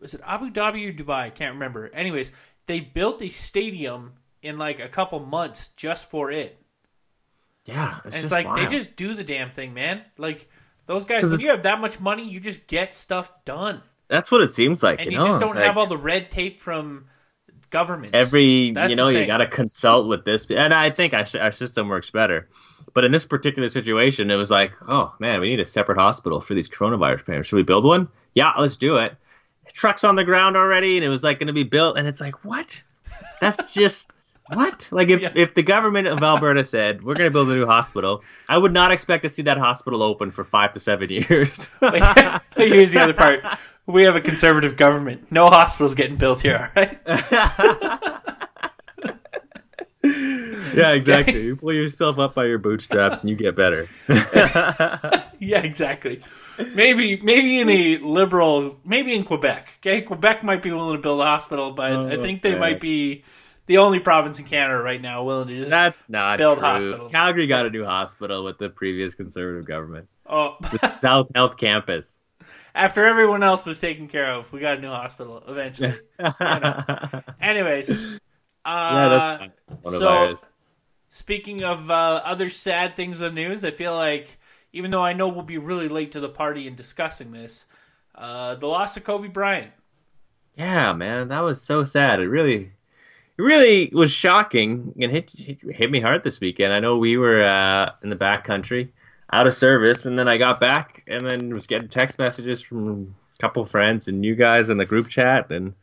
[0.00, 1.24] was it Abu Dhabi or Dubai?
[1.24, 1.88] I can't remember.
[1.94, 2.32] Anyways,
[2.66, 6.58] they built a stadium in like a couple months just for it.
[7.66, 8.58] Yeah, it's, it's just like wild.
[8.58, 10.02] they just do the damn thing, man.
[10.18, 10.48] Like
[10.86, 14.42] those guys, when you have that much money, you just get stuff done, That's what
[14.42, 15.00] it seems like.
[15.00, 15.26] and you know?
[15.26, 17.06] just don't have all the red tape from
[17.70, 18.14] government.
[18.14, 21.52] every That's you know you got to consult with this, and I think our, our
[21.52, 22.48] system works better.
[22.92, 26.40] But in this particular situation, it was like, oh man, we need a separate hospital
[26.40, 27.48] for these coronavirus patients.
[27.48, 28.08] Should we build one?
[28.34, 29.16] Yeah, let's do it.
[29.72, 32.20] Trucks on the ground already, and it was like going to be built, and it's
[32.20, 32.82] like, what?
[33.40, 34.10] That's just.
[34.52, 34.88] What?
[34.92, 35.32] Like if, Yeah.
[35.34, 38.72] if the government of Alberta said we're going to build a new hospital, I would
[38.74, 41.70] not expect to see that hospital open for five to seven years.
[42.56, 43.40] Here's the other part:
[43.86, 45.30] we have a conservative government.
[45.32, 46.70] No hospitals getting built here.
[46.76, 46.98] All right.
[50.74, 51.42] yeah, exactly.
[51.42, 53.88] You pull yourself up by your bootstraps and you get better.
[55.40, 56.22] Yeah, exactly.
[56.74, 59.68] Maybe, maybe in a liberal, maybe in Quebec.
[59.80, 62.58] Okay, Quebec might be willing to build a hospital, but I Oh, think they okay.
[62.58, 63.24] might be
[63.66, 65.70] the only province in Canada right now willing to just.
[65.70, 66.66] That's not Build true.
[66.66, 67.12] hospitals.
[67.12, 70.08] Calgary got a new hospital with the previous conservative government.
[70.26, 72.22] oh, The South Health Campus.
[72.74, 75.94] after everyone else was taken care of, we got a new hospital eventually.
[77.40, 77.96] Anyways, uh,
[78.66, 79.52] yeah, that's fine.
[79.82, 80.46] Coronavirus.
[81.10, 84.36] Speaking of uh, other sad things in the news, I feel like
[84.72, 87.66] even though I know we'll be really late to the party in discussing this,
[88.16, 89.70] uh, the loss of Kobe Bryant.
[90.56, 92.18] yeah, man, that was so sad.
[92.20, 92.70] It really,
[93.42, 96.72] really was shocking and hit hit, hit me hard this weekend.
[96.72, 98.92] I know we were uh, in the back country,
[99.32, 103.14] out of service, and then I got back and then was getting text messages from
[103.36, 105.74] a couple friends and you guys in the group chat and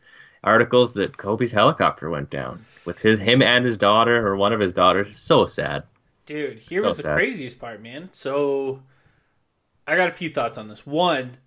[0.44, 4.60] articles that Kobe's helicopter went down with his him and his daughter or one of
[4.60, 5.20] his daughters.
[5.20, 5.84] So sad.
[6.26, 7.16] Dude, here So was the sad.
[7.16, 8.10] craziest part, man.
[8.12, 8.82] So,
[9.88, 10.86] I got a few thoughts on this.
[10.86, 11.38] One,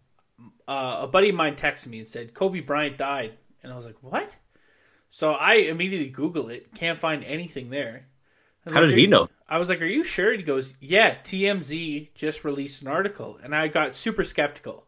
[0.68, 3.32] uh, a buddy of mine texted me and said Kobe Bryant died,
[3.62, 4.34] and I was like, "What?"
[5.14, 8.08] So I immediately Google it, can't find anything there.
[8.66, 9.28] How like, did he know?
[9.48, 13.54] I was like, "Are you sure?" He goes, "Yeah, TMZ just released an article," and
[13.54, 14.86] I got super skeptical.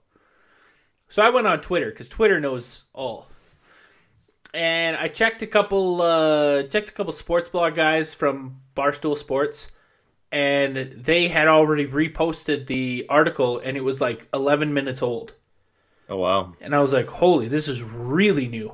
[1.06, 3.28] So I went on Twitter because Twitter knows all,
[4.52, 9.68] and I checked a couple, uh, checked a couple sports blog guys from Barstool Sports,
[10.32, 15.34] and they had already reposted the article, and it was like 11 minutes old,
[16.08, 16.54] Oh wow.
[16.60, 18.72] and I was like, "Holy, this is really new."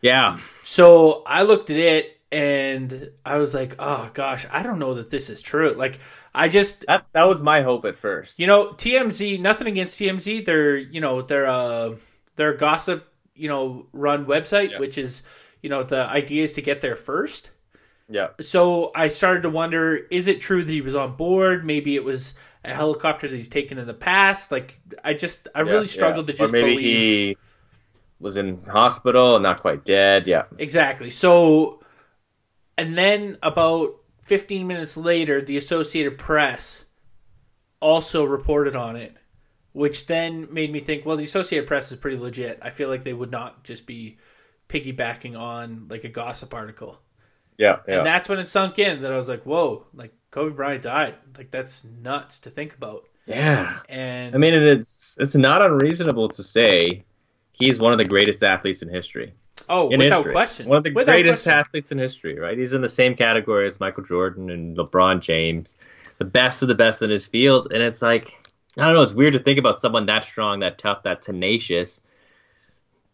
[0.00, 0.38] Yeah.
[0.62, 5.10] So I looked at it and I was like, "Oh gosh, I don't know that
[5.10, 5.98] this is true." Like,
[6.34, 8.38] I just That that was my hope at first.
[8.38, 9.40] You know, TMZ.
[9.40, 10.44] Nothing against TMZ.
[10.44, 11.96] They're you know they're a
[12.36, 14.78] they're a gossip you know run website, Yeah.
[14.78, 15.22] which is
[15.62, 17.50] you know the idea is to get there first.
[18.08, 18.28] Yeah.
[18.40, 21.64] So I started to wonder: is it true that he was on board?
[21.64, 22.34] Maybe it was
[22.64, 24.50] a helicopter that he's taken in the past.
[24.52, 26.32] Like I just I Yeah, really struggled yeah.
[26.32, 27.36] to just believe he
[28.20, 30.26] was in hospital and not quite dead.
[30.26, 30.44] Yeah.
[30.58, 31.10] exactly.
[31.10, 31.82] So,
[32.76, 36.84] and then about 15 minutes later, the Associated Press
[37.80, 39.16] also reported on it,
[39.72, 42.58] which then made me think, well, the Associated Press is pretty legit.
[42.62, 44.18] I feel like they would not just be
[44.68, 47.00] piggybacking on like a gossip article.
[47.58, 47.78] Yeah.
[47.88, 47.98] Yeah.
[47.98, 51.14] And that's when it sunk in that I was like, whoa, like Kobe Bryant died.
[51.36, 53.08] Like that's nuts to think about.
[53.26, 53.80] yeah.
[53.88, 57.04] And I mean, and it's it's not unreasonable to say
[57.60, 59.32] he's one of the greatest athletes in history.
[59.68, 61.58] oh, In without history, question, one of the Without greatest question.
[61.60, 62.38] athletes in history.
[62.38, 62.58] Right?
[62.58, 65.76] He's in the same category as Michael Jordan and LeBron James,
[66.18, 67.68] the best of the best in his field.
[67.72, 68.32] And it's like
[68.78, 69.02] I don't know.
[69.02, 72.00] It's weird to think about someone that strong, that tough, that tenacious.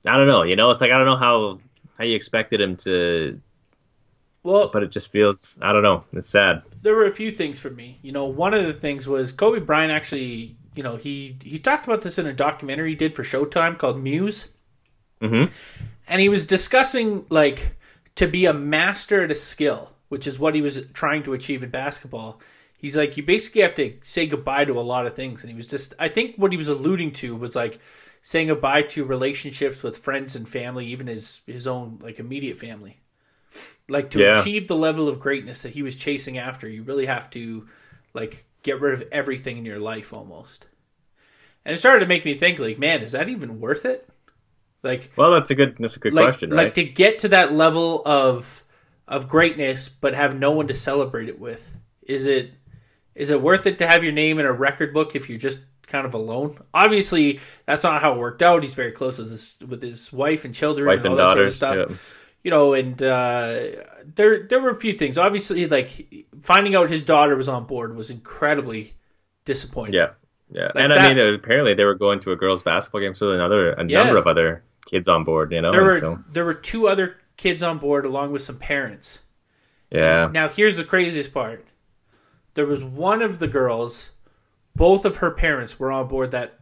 [0.06, 0.42] I don't know.
[0.44, 1.60] You know, it's like I don't know how
[1.98, 3.40] how you expected him to,
[4.42, 6.04] Well, but it just feels I don't know.
[6.12, 6.62] It's sad.
[6.82, 7.98] there were a few things for me.
[8.02, 11.86] You know, one of the things was Kobe Bryant actually, you know, he he talked
[11.86, 14.48] about this in a documentary he did for Showtime called Muse.
[15.20, 15.50] Mhm.
[16.06, 17.76] And he was discussing like
[18.16, 21.62] to be a master at a skill, which is what he was trying to achieve
[21.62, 22.40] in basketball.
[22.78, 25.56] He's like you basically have to say goodbye to a lot of things and he
[25.56, 27.78] was just I think what he was alluding to was like
[28.22, 33.00] saying goodbye to relationships with friends and family, even his his own like immediate family.
[33.88, 34.40] Like to Yeah.
[34.40, 37.66] achieve the level of greatness that he was chasing after, you really have to
[38.14, 40.66] like get rid of everything in your life almost.
[41.64, 44.08] And it started to make me think like, man, is that even worth it?
[44.82, 46.64] Like Well, that's a good that's a good like, question, right?
[46.64, 48.62] like to get to that level of
[49.08, 51.70] of greatness but have no one to celebrate it with.
[52.02, 52.52] Is it
[53.14, 55.60] is it worth it to have your name in a record book if you're just
[55.86, 56.58] kind of alone?
[56.74, 58.62] Obviously, that's not how it worked out.
[58.62, 61.34] He's very close with his with his wife and children Wife and and all that
[61.34, 61.86] sort of daughters.
[61.88, 61.96] stuff yeah.
[62.46, 63.64] You know, and uh,
[64.14, 65.18] there there were a few things.
[65.18, 65.90] Obviously, like
[66.42, 68.94] finding out his daughter was on board was incredibly
[69.44, 69.94] disappointing.
[69.94, 70.10] Yeah,
[70.52, 73.16] yeah, Like and that- I mean, apparently they were going to a girls' basketball game,
[73.16, 74.04] so another a Yeah.
[74.04, 75.50] number of other kids on board.
[75.50, 78.58] You know, there were so there were two other kids on board along with some
[78.58, 79.18] parents.
[79.90, 81.64] yeah, Now here's the craziest part.
[82.54, 84.10] There was one of the girls,
[84.76, 86.60] both of her parents were on board that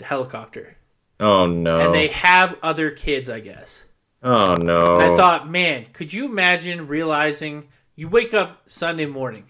[0.00, 0.78] helicopter.
[1.20, 3.82] oh no, And they have other kids, I guess.
[4.26, 9.44] Oh no, I thought, man, could you imagine realizing you wake up Sunday morning,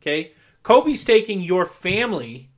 [0.00, 0.32] okay?
[0.62, 2.50] Kobe's taking your family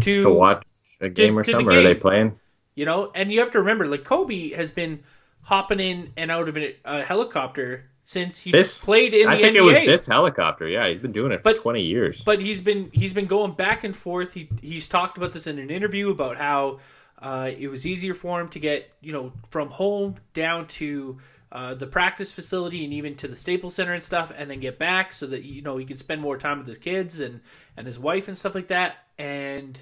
[0.00, 0.66] to, to watch
[1.00, 1.76] a game or to the something.
[1.76, 2.38] Are they playing?
[2.74, 5.00] you know, and you have to remember, like Kobe has been
[5.42, 9.40] hopping in and out of a, a helicopter since he This played in the I
[9.40, 9.58] think NBA.
[9.58, 10.66] it was this helicopter.
[10.66, 12.22] Yeah, he's been doing it for twenty years.
[12.24, 14.32] but he's been he's been going back and forth.
[14.32, 16.78] He he's talked about this in an interview about how
[17.20, 21.18] uh, it was easier for him to get you know from home down to
[21.52, 24.78] uh, the practice facility and even to the Staples Center and stuff, and then get
[24.78, 27.40] back so that you know he could spend more time with his kids and
[27.76, 28.96] and his wife and stuff like that.
[29.18, 29.78] And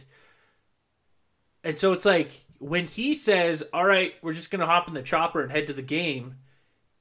[1.62, 5.02] and so it's like when he says, "All right, we're just gonna hop in the
[5.02, 6.36] chopper and head to the game,"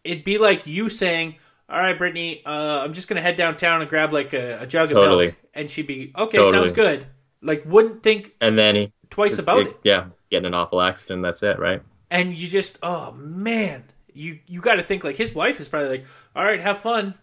[0.03, 1.35] it'd be like you saying.
[1.69, 2.43] All right, Brittany.
[2.45, 5.25] Uh, I'm just gonna head downtown and grab like a, a jug of Totally.
[5.25, 6.37] milk, and she'd be okay.
[6.37, 6.53] Totally.
[6.53, 7.07] Sounds good.
[7.41, 9.77] Like, wouldn't think and then he twice about it.
[9.83, 11.23] Yeah, getting an awful accident.
[11.23, 11.81] That's it, right?
[12.09, 15.89] And you just, oh man, you you got to think like his wife is probably
[15.89, 16.05] like,
[16.35, 17.15] all right, have fun.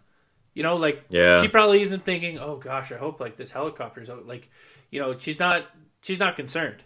[0.54, 1.40] You know, like Yeah.
[1.40, 4.26] she probably isn't thinking, oh gosh, I hope like this helicopter's out.
[4.26, 4.50] Like,
[4.90, 5.66] you know, she's not
[6.02, 6.82] she's not concerned.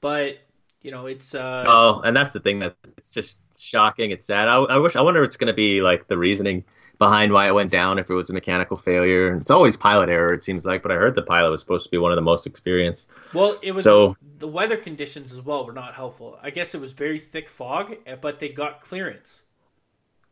[0.00, 0.38] But
[0.82, 4.10] you know, it's uh, Oh, and that's the thing that it's just shocking.
[4.10, 4.48] It's sad.
[4.48, 4.94] I, I wish.
[4.94, 5.22] I wonder.
[5.22, 6.64] if It's going to be like the reasoning
[6.98, 7.98] behind why it went down.
[7.98, 10.32] If it was a mechanical failure, it's always pilot error.
[10.32, 12.22] It seems like, but I heard the pilot was supposed to be one of the
[12.22, 13.08] most experienced.
[13.34, 16.38] Well, it was So- the weather conditions as well were not helpful.
[16.42, 19.40] I guess it was very thick fog, eh, but they got clearance,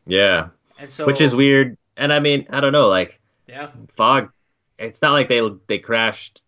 [0.07, 0.49] Yeah,
[0.79, 1.77] and so which is weird.
[1.97, 2.89] And I mean, I don't know.
[2.89, 4.31] Like Yeah, fog,
[4.79, 6.43] it's not like they they crashed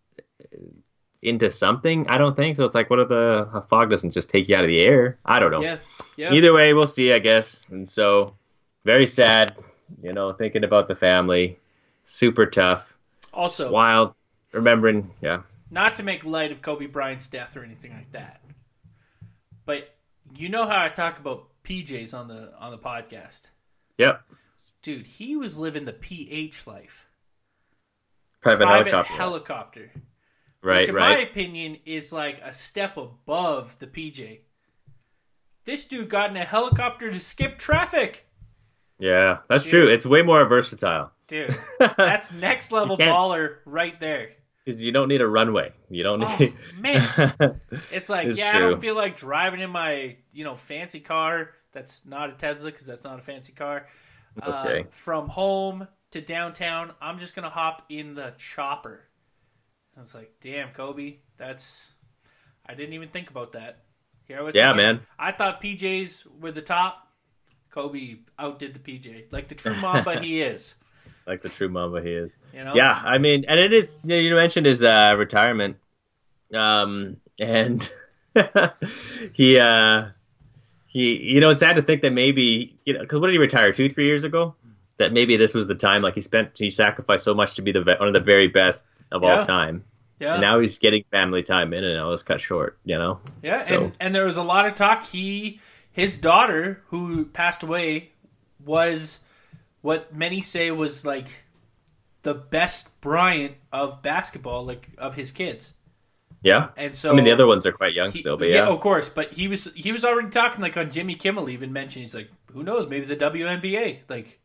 [1.23, 2.07] into something.
[2.07, 2.63] I don't think so.
[2.65, 5.17] It's like what if the a fog doesn't just take you out of the air?
[5.25, 5.61] I don't know.
[5.61, 5.77] yeah,
[6.15, 6.33] yeah.
[6.33, 7.67] Either way, we'll see, I guess.
[7.69, 8.35] And so,
[8.85, 9.55] very sad.
[10.01, 11.59] You know, thinking about the family,
[12.03, 12.97] super tough,
[13.33, 14.13] Also, wild.
[14.53, 18.41] Remembering, yeah, not to make light of Kobe Bryant's death or anything like that,
[19.65, 19.95] but
[20.35, 23.41] you know how I talk about PJs on the on the podcast,
[23.97, 24.23] yep.
[24.81, 25.05] dude.
[25.05, 27.07] He was living the PH life,
[28.41, 29.91] Private, private helicopter, helicopter,
[30.61, 34.39] right, which in my opinion is like a step above the PJ.
[35.65, 38.25] This dude got in a helicopter to skip traffic,
[38.99, 39.71] Yeah, that's Dude.
[39.71, 39.87] true.
[39.89, 41.11] It's way more versatile.
[41.27, 41.57] dude.
[41.97, 44.31] That's next level baller right there.
[44.65, 45.71] Because you don't need a runway.
[45.89, 46.53] You don't Oh, need.
[46.79, 47.59] man.
[47.91, 51.51] It's like, It's yeah, I don't feel like driving in my, you know, fancy car.
[51.73, 53.87] That's not a Tesla because that's not a fancy car.
[54.41, 54.81] Okay.
[54.81, 59.01] Uh, from home to downtown, I'm just gonna hop in the chopper.
[59.95, 61.85] I was like, damn, Kobe, that's.
[62.65, 63.83] I didn't even think about that.
[64.27, 64.55] Here I was.
[64.55, 65.01] Yeah, thinking- man.
[65.19, 67.06] I thought PJs were the top.
[67.77, 70.73] Kobe outdid the PJ, like the true Mamba he is.
[71.27, 72.35] like the true Mamba he is.
[72.53, 72.73] You know.
[72.73, 73.99] Yeah, I mean, and it is.
[74.03, 75.77] You, know, you mentioned his uh, retirement,
[76.53, 77.87] um, and
[79.33, 80.07] he, uh,
[80.87, 83.39] he, you know, it's sad to think that maybe, you know, because what did he
[83.39, 84.55] retire two, three years ago?
[84.97, 86.01] That maybe this was the time.
[86.01, 88.87] Like he spent, he sacrificed so much to be the one of the very best
[89.11, 89.37] of Yeah.
[89.39, 89.83] all time,
[90.19, 90.33] Yeah.
[90.33, 92.79] and now he's getting family time in, and it was cut short.
[92.85, 93.19] You know.
[93.43, 95.05] Yeah, So- and, and there was a lot of talk.
[95.05, 95.59] He,
[95.97, 98.11] his daughter, who passed away,
[98.63, 99.19] was
[99.81, 101.27] what many say was like
[102.21, 105.73] the best Bryant of basketball, like of his kids.
[106.43, 106.69] Yeah.
[106.77, 108.67] And so I mean, the other ones are quite young he- still, but yeah.
[108.67, 109.09] of course.
[109.09, 111.49] But he was he was already talking like on Jimmy Kimmel.
[111.49, 112.87] Even mentioned he's like, who knows?
[112.89, 114.01] Maybe the WNBA.
[114.07, 114.39] Like,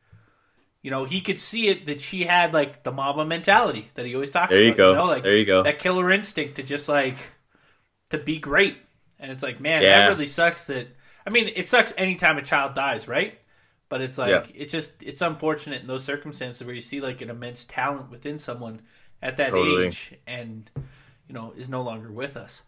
[0.81, 4.15] you know, he could see it that she had like the Mamba mentality that he
[4.15, 4.77] always talks There you about.
[4.77, 4.95] go.
[4.95, 5.63] know, like There you go.
[5.65, 7.17] that killer instinct to just like
[8.11, 8.79] to be great.
[9.21, 9.99] And it's like, man, Yeah.
[10.01, 10.65] that really sucks.
[10.65, 10.89] That
[11.27, 13.39] I mean, it sucks anytime a child dies, right?
[13.89, 14.47] But it's like Yeah.
[14.55, 18.39] it's just it's unfortunate in those circumstances where you see like an immense talent within
[18.39, 18.81] someone
[19.21, 19.87] at that Totally.
[19.87, 20.69] age and
[21.29, 22.63] you know is no longer with us.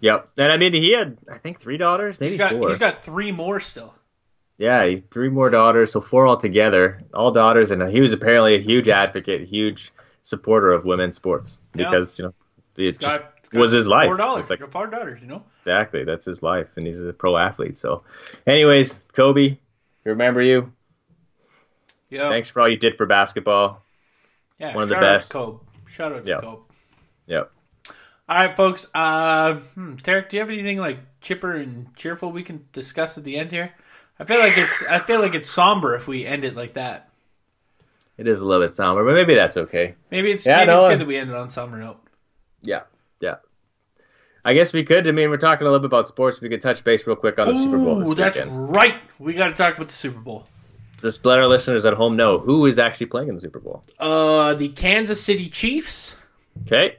[0.00, 0.30] Yep.
[0.38, 2.68] And I mean, he had, I think, three daughters, maybe He's got four.
[2.70, 3.94] he's got three more still.
[4.58, 8.88] Yeah, three more daughters, so four altogether, all daughters, and he was apparently a huge
[8.88, 11.90] advocate, huge supporter of women's sports Yeah.
[11.90, 12.34] because you know
[12.78, 14.06] it just got was his life.
[14.06, 14.50] Four dollars.
[14.50, 15.42] Like four daughters, you know.
[15.58, 17.76] exactly that's his life, and he's a pro athlete.
[17.76, 18.02] So,
[18.46, 19.58] anyways, Kobe,
[20.04, 20.72] remember you.
[22.10, 22.28] Yeah.
[22.28, 23.82] Thanks for all you did for basketball.
[24.58, 24.74] Yeah.
[24.74, 25.32] one of the shout out to best.
[25.32, 25.58] Kobe.
[25.88, 26.40] Shout out to Yeah.
[26.40, 26.62] Kobe.
[27.26, 27.52] Yep.
[28.28, 28.86] All right, folks.
[28.94, 33.24] Uh, hmm, Tarek, do you have anything like chipper and cheerful we can discuss at
[33.24, 33.72] the end here?
[34.18, 37.10] I feel like it's I feel like it's somber if we end it like that.
[38.16, 39.94] It is a little bit somber, but maybe that's okay.
[40.10, 42.00] Maybe it's Yeah, maybe no, it's good that we ended on somber note.
[42.62, 42.82] Yeah,
[43.20, 43.36] yeah.
[44.44, 45.08] I guess we could.
[45.08, 46.40] I mean, we're talking a little bit about sports.
[46.40, 48.70] We could touch base real quick on the Super Bowl this that's weekend.
[48.72, 48.94] right.
[49.18, 50.44] We got to talk about the Super Bowl.
[51.02, 53.82] Just let our listeners at home know who is actually playing in the Super Bowl.
[53.98, 56.14] Uh, the Kansas City Chiefs
[56.62, 56.96] Okay.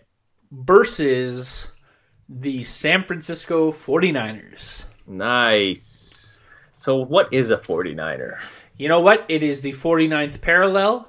[0.51, 1.67] versus
[2.27, 4.83] the San Francisco 49ers.
[5.07, 6.41] Nice.
[6.75, 8.37] So, what is a 49er?
[8.77, 9.25] You know what?
[9.29, 11.07] It is the 49th parallel,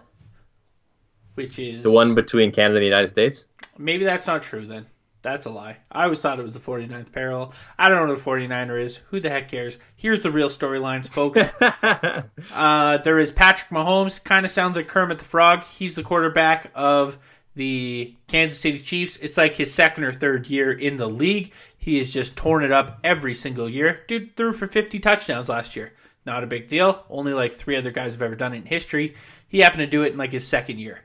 [1.34, 3.48] which is The one between Canada and the United States?
[3.76, 4.86] Maybe that's not true then.
[5.28, 5.76] That's a lie.
[5.92, 7.52] I always thought it was the 49th parallel.
[7.78, 8.96] I don't know what a 49er is.
[9.10, 9.78] Who the heck cares?
[9.94, 11.38] Here's the real storylines, folks.
[12.54, 14.24] uh, there is Patrick Mahomes.
[14.24, 15.64] Kind of sounds like Kermit the Frog.
[15.64, 17.18] He's the quarterback of
[17.54, 19.18] the Kansas City Chiefs.
[19.18, 21.52] It's like his second or third year in the league.
[21.76, 24.00] He has just torn it up every single year.
[24.08, 25.92] Dude threw for 50 touchdowns last year.
[26.24, 27.04] Not a big deal.
[27.10, 29.14] Only like three other guys have ever done it in history.
[29.46, 31.00] He happened to do it in like his second year.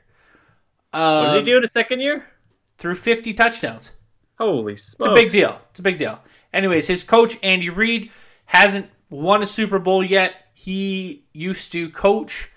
[0.92, 2.24] what Um, did he do in a second year?
[2.78, 3.92] Threw 50 touchdowns.
[4.38, 4.96] Holy smokes.
[4.98, 5.60] It's a big deal.
[5.70, 6.20] It's a big deal.
[6.52, 8.10] Anyways, his coach Andy Reid
[8.46, 10.34] hasn't won a Super Bowl yet.
[10.54, 12.50] He used to coach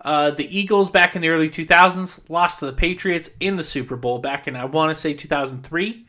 [0.00, 2.28] uh, the Eagles back in the early 2000s.
[2.28, 6.06] Lost to the Patriots in the Super Bowl back in I want to say 2003.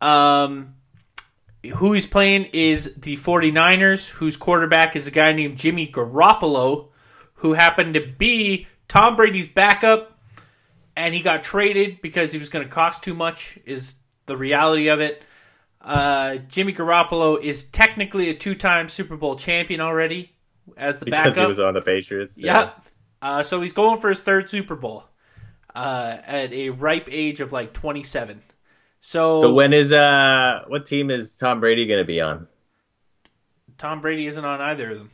[0.00, 0.74] Um,
[1.76, 6.88] who he's playing is the 49ers, whose quarterback is a guy named Jimmy Garoppolo,
[7.34, 10.18] who happened to be Tom Brady's backup
[10.96, 13.94] and he got traded because he was going to cost too much is
[14.26, 15.22] the reality of it
[15.80, 20.32] uh, jimmy garoppolo is technically a two-time super bowl champion already
[20.76, 22.34] as the backup Because backup he was on the Patriots.
[22.38, 22.70] yeah
[23.22, 25.04] uh, so he's going for his third super bowl
[25.74, 28.40] uh, at a ripe age of like 27
[29.00, 32.46] so, So, when is, uh, what team is Tom Brady going to be on?
[33.76, 35.10] tom brady isn't on either of them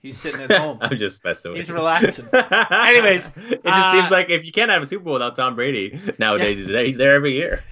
[0.00, 1.62] he's sitting at home I'm just messing with him.
[1.62, 1.74] he's you.
[1.76, 5.36] relaxing Anyways, it just uh, seems like if you can't have a Super Bowl without
[5.36, 6.84] Tom Brady nowadays, there.
[6.84, 7.62] He's there every year.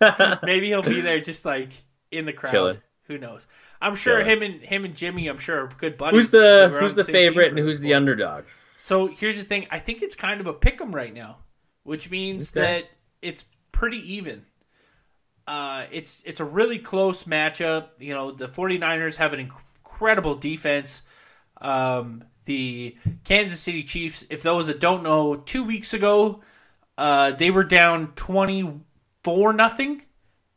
[0.42, 1.70] maybe he'll be there just like
[2.10, 2.78] in the crowd Chilling.
[3.04, 3.46] who knows
[3.80, 4.42] i'm sure Chilling.
[4.42, 7.48] him and him and jimmy i'm sure are good buddies who's the who's the favorite
[7.50, 8.44] and who's the underdog?
[8.82, 9.68] So here's the thing.
[9.70, 11.36] I think it's kind of a pick 'em right now,
[11.84, 12.60] which means Okay.
[12.60, 12.84] that
[13.22, 14.44] it's pretty even.
[15.46, 17.90] Uh, it's it's a really close matchup.
[18.00, 21.02] You know, the 49ers have an inc- incredible defense.
[21.60, 26.40] Um, the Kansas City Chiefs, if those that don't know, two weeks ago,
[26.98, 28.12] uh, they were down
[29.24, 30.02] 24 nothing.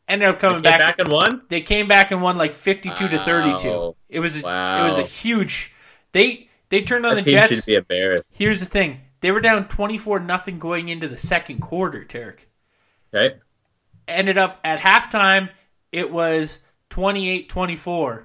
[0.06, 0.80] Ended up coming back.
[0.80, 1.42] back and won.
[1.48, 3.96] they came back and won like 52 to 32.
[4.10, 5.72] It was a, it was a huge.
[6.12, 7.54] They they turned on That the team Jets.
[7.54, 8.34] should be embarrassed.
[8.36, 9.00] Here's the thing.
[9.20, 12.40] They were down 24 nothing going into the second quarter, Tarek.
[13.14, 13.36] Okay.
[14.06, 15.48] Ended up at halftime,
[15.90, 16.58] it was
[16.90, 18.24] 28-24.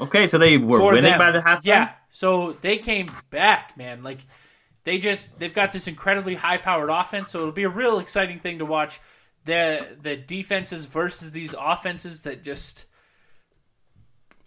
[0.00, 1.18] Okay, so they were for winning them.
[1.18, 1.60] by the halftime.
[1.62, 1.92] Yeah.
[2.10, 4.02] So they came back, man.
[4.02, 4.18] Like
[4.88, 8.38] they just they've got this incredibly high powered offense, so it'll be a real exciting
[8.40, 9.00] thing to watch.
[9.44, 12.86] The the defenses versus these offenses that just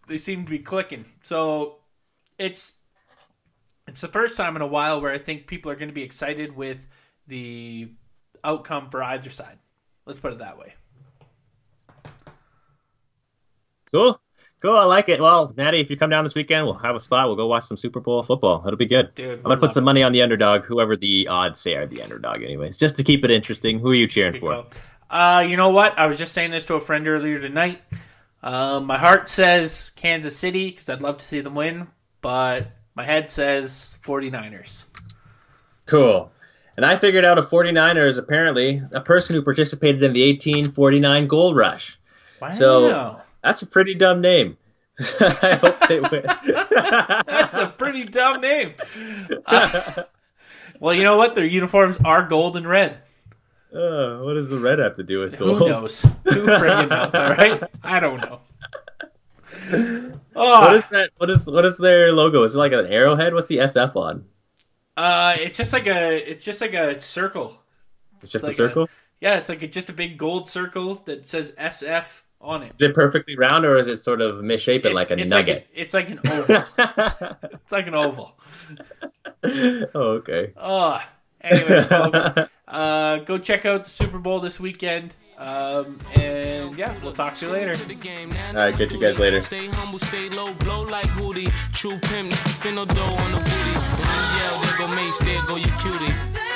[0.08, 1.06] they seem to be clicking.
[1.22, 1.78] So
[2.40, 2.74] it's
[3.88, 6.02] it's the first time in a while where I think people are going to be
[6.02, 6.88] excited with
[7.28, 7.92] the
[8.44, 9.60] outcome for either side.
[10.08, 10.74] Let's put it that way.
[13.92, 14.20] Cool.
[14.62, 14.78] Cool.
[14.78, 15.20] I like it.
[15.20, 17.26] Well, Maddie, if you come down this weekend, we'll have a spot.
[17.28, 18.64] We'll go watch some Super Bowl football.
[18.66, 19.14] It'll be good.
[19.16, 19.86] Dude, I'm gonna put some it.
[19.86, 23.26] money on the underdog, whoever the odds say are the underdog, anyways, just to keep
[23.26, 23.80] it interesting.
[23.80, 24.66] Who are you cheering for?
[25.10, 25.98] Uh, you know what?
[25.98, 27.82] I was just saying this to a friend earlier tonight.
[28.44, 31.88] Uh, my heart says Kansas City because I'd love to see them win,
[32.22, 34.84] but my head says 49ers.
[35.88, 36.32] Cool.
[36.78, 41.28] And I figured out a 49er is apparently a person who participated in the 1849
[41.28, 42.00] Gold Rush.
[42.40, 42.52] Wow.
[42.52, 44.58] So- That's a pretty dumb name.
[45.20, 46.24] I hope they win.
[46.26, 48.74] That's a pretty dumb name.
[49.46, 50.04] Uh,
[50.80, 51.34] well, you know what?
[51.36, 52.98] Their uniforms are gold and red.
[53.74, 55.58] Uh, what does the red have to do with gold?
[55.60, 56.02] Who knows?
[56.02, 57.14] Who friggin' knows?
[57.14, 58.40] All right, I don't know.
[60.36, 61.12] Oh, What is that?
[61.18, 62.44] What is what is their logo?
[62.44, 63.34] Is it like an arrowhead?
[63.34, 64.26] What's the SF on?
[64.98, 67.58] uh, it's just like a, it's just like a circle.
[68.22, 68.90] It's just like a circle.
[69.20, 72.06] Yeah, it's like a, just a big gold circle that says SF
[72.42, 72.74] on it.
[72.74, 75.56] Is it perfectly round or is it sort of misshapen It's- like a it's nugget?
[75.56, 76.64] Like a, it's like an oval.
[77.54, 78.34] it's like an oval.
[79.44, 80.54] oh, okay.
[80.58, 81.00] Oh,
[81.42, 82.20] anyways, folks,
[82.68, 85.14] uh, go check out the Super Bowl this weekend.
[85.38, 87.72] Um, and yeah, we'll talk to you later.
[87.74, 89.42] All right, catch you guys later.
[89.42, 91.50] Stay humble, stay low, blow like Hootie.
[91.74, 93.74] True pimp, spin no dough on the booty.
[93.98, 94.08] When
[94.68, 96.51] there go Mase, there go your cutie.